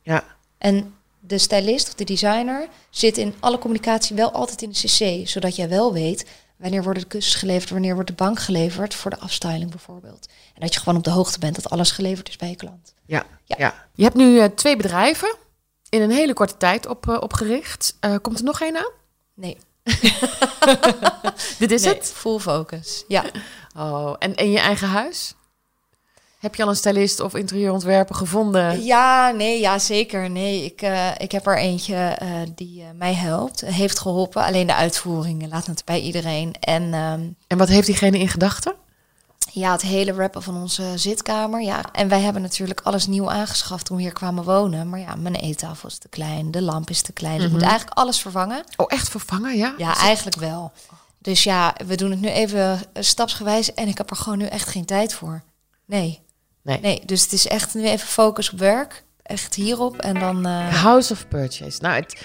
ja. 0.03 0.25
En 0.59 0.95
de 1.21 1.39
stylist 1.39 1.87
of 1.87 1.95
de 1.95 2.05
designer 2.05 2.69
zit 2.91 3.19
in 3.19 3.35
alle 3.41 3.59
communicatie 3.59 4.17
wel 4.17 4.33
altijd 4.33 4.63
in 4.63 4.71
de 4.71 4.75
cc, 4.75 5.29
zodat 5.29 5.57
jij 5.57 5.69
wel 5.69 5.93
weet 5.93 6.27
wanneer 6.57 6.83
worden 6.83 7.03
de 7.03 7.09
kussens 7.09 7.35
geleverd, 7.35 7.71
wanneer 7.71 7.95
wordt 7.95 8.09
de 8.09 8.17
bank 8.17 8.39
geleverd 8.39 8.95
voor 8.95 9.11
de 9.11 9.19
afstyling 9.19 9.71
bijvoorbeeld. 9.71 10.29
En 10.55 10.61
dat 10.61 10.75
je 10.75 10.81
gewoon 10.81 10.99
op 10.99 11.05
de 11.05 11.11
hoogte 11.11 11.39
bent 11.39 11.55
dat 11.55 11.71
alles 11.71 11.91
geleverd 11.91 12.29
is 12.29 12.37
bij 12.37 12.49
je 12.49 12.57
klant. 12.57 12.95
Ja. 13.07 13.27
Ja. 13.45 13.57
ja. 13.59 13.87
Je 13.95 14.03
hebt 14.03 14.17
nu 14.17 14.39
eh, 14.39 14.45
twee 14.45 14.77
bedrijven 14.77 15.37
in 15.89 16.03
een 16.03 16.11
hele 16.11 16.33
korte 16.33 16.57
tijd 16.57 16.87
op, 16.87 17.09
eh, 17.09 17.17
opgericht. 17.21 17.97
Eh, 18.01 18.15
komt 18.23 18.39
er 18.39 18.45
nog 18.45 18.61
één 18.61 18.77
aan? 18.77 18.93
Nee, 19.35 19.57
Dit 21.59 21.71
is 21.71 21.83
nee, 21.83 21.95
het? 21.95 22.13
full 22.15 22.39
focus. 22.39 23.05
Ja. 23.09 23.25
Oh, 23.77 24.15
en 24.19 24.35
in 24.35 24.51
je 24.51 24.59
eigen 24.59 24.89
huis? 24.89 25.35
Heb 26.39 26.55
je 26.55 26.63
al 26.63 26.69
een 26.69 26.77
stylist 26.77 27.21
of 27.21 27.35
interieurontwerper 27.35 28.15
gevonden? 28.15 28.85
Ja, 28.85 29.31
nee, 29.31 29.61
ja, 29.61 29.79
zeker. 29.79 30.31
Nee, 30.31 30.65
ik, 30.65 30.83
eh, 30.83 31.09
ik 31.19 31.33
heb 31.33 31.47
er 31.47 31.59
eentje 31.59 31.95
eh, 31.95 32.29
die 32.55 32.83
eh, 32.83 32.87
mij 32.95 33.15
helpt, 33.15 33.61
heeft 33.61 33.99
geholpen. 33.99 34.45
Alleen 34.45 34.67
de 34.67 34.75
uitvoering 34.75 35.49
laat 35.51 35.67
het 35.67 35.85
bij 35.85 36.01
iedereen. 36.01 36.55
En 36.61 36.95
ehm, 36.95 37.21
En 37.47 37.59
wat 37.59 37.69
heeft 37.69 37.87
diegene 37.87 38.19
in 38.19 38.29
gedachten? 38.29 38.75
Ja, 39.59 39.73
het 39.73 39.83
hele 39.83 40.13
rappen 40.13 40.43
van 40.43 40.57
onze 40.57 40.93
zitkamer. 40.95 41.63
Ja. 41.63 41.85
En 41.93 42.09
wij 42.09 42.21
hebben 42.21 42.43
natuurlijk 42.43 42.81
alles 42.81 43.07
nieuw 43.07 43.31
aangeschaft 43.31 43.85
toen 43.85 43.97
we 43.97 44.03
hier 44.03 44.13
kwamen 44.13 44.45
wonen. 44.45 44.89
Maar 44.89 45.01
ja, 45.01 45.15
mijn 45.15 45.35
eettafel 45.35 45.89
is 45.89 45.99
te 45.99 46.09
klein, 46.09 46.51
de 46.51 46.63
lamp 46.63 46.91
is 46.91 47.03
te 47.03 47.13
klein. 47.13 47.37
Dus 47.37 47.47
ik 47.47 47.53
moet 47.53 47.63
eigenlijk 47.63 47.99
alles 47.99 48.21
vervangen. 48.21 48.65
Oh, 48.77 48.87
echt 48.89 49.09
vervangen, 49.09 49.57
ja? 49.57 49.75
Ja, 49.79 49.97
eigenlijk 49.97 50.37
wel. 50.37 50.73
Dus 51.19 51.45
ja, 51.45 51.75
we 51.87 51.97
doen 51.97 52.11
het 52.11 52.21
nu 52.21 52.29
even 52.29 52.81
eh, 52.93 53.03
stapsgewijs. 53.03 53.75
En 53.75 53.89
ik 53.89 53.99
heb 53.99 54.11
er 54.11 54.17
gewoon 54.17 54.39
nu 54.39 54.47
echt 54.47 54.69
geen 54.69 54.85
tijd 54.85 55.15
voor. 55.15 55.43
Nee. 55.87 56.23
Nee. 56.63 56.81
Nee, 56.81 57.03
dus 57.05 57.23
het 57.23 57.33
is 57.33 57.47
echt 57.47 57.75
nu 57.75 57.87
even 57.89 58.09
focus 58.09 58.53
op 58.53 58.59
werk. 58.59 59.05
Echt 59.23 59.55
hierop. 59.55 59.97
En 59.97 60.15
dan... 60.19 60.47
eh, 60.47 60.83
House 60.83 61.13
of 61.13 61.29
Purchase. 61.29 61.81
Nou, 61.81 61.95
het, 61.95 62.23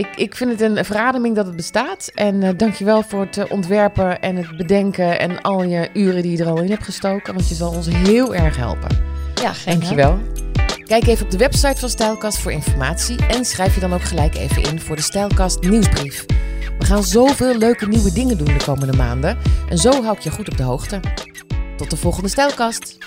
ik, 0.00 0.16
ik 0.16 0.36
vind 0.36 0.50
het 0.50 0.60
een 0.60 0.84
verademing 0.84 1.36
dat 1.36 1.46
het 1.46 1.56
bestaat. 1.56 2.10
En 2.14 2.42
eh 2.42 2.50
dankjewel 2.56 3.02
voor 3.02 3.20
het 3.20 3.36
eh, 3.36 3.44
ontwerpen 3.48 4.20
en 4.20 4.36
het 4.36 4.56
bedenken 4.56 5.18
en 5.18 5.40
al 5.40 5.62
je 5.62 5.88
uren 5.92 6.22
die 6.22 6.36
je 6.36 6.44
er 6.44 6.50
al 6.50 6.62
in 6.62 6.70
hebt 6.70 6.84
gestoken. 6.84 7.34
Want 7.34 7.48
je 7.48 7.54
zal 7.54 7.72
ons 7.72 7.88
heel 7.88 8.34
erg 8.34 8.56
helpen. 8.56 8.88
ja, 9.42 9.52
geen 9.52 9.78
Dankjewel. 9.78 10.18
Kijk 10.84 11.06
even 11.06 11.24
op 11.24 11.30
de 11.30 11.38
website 11.38 11.80
van 11.80 11.88
Stijlkast 11.88 12.38
voor 12.38 12.52
informatie. 12.52 13.26
En 13.26 13.44
schrijf 13.44 13.74
je 13.74 13.80
dan 13.80 13.92
ook 13.92 14.02
gelijk 14.02 14.34
even 14.34 14.62
in 14.62 14.80
voor 14.80 14.96
de 14.96 15.02
Stijlkast 15.02 15.62
nieuwsbrief. 15.62 16.26
We 16.78 16.84
gaan 16.84 17.02
zoveel 17.02 17.58
leuke 17.58 17.88
nieuwe 17.88 18.12
dingen 18.12 18.38
doen 18.38 18.46
de 18.58 18.64
komende 18.64 18.96
maanden. 18.96 19.38
En 19.68 19.78
zo 19.78 20.02
hou 20.02 20.16
ik 20.16 20.22
je 20.22 20.30
goed 20.30 20.48
op 20.48 20.56
de 20.56 20.62
hoogte. 20.62 21.00
Tot 21.76 21.90
de 21.90 21.96
volgende 21.96 22.28
Stijlkast. 22.28 22.98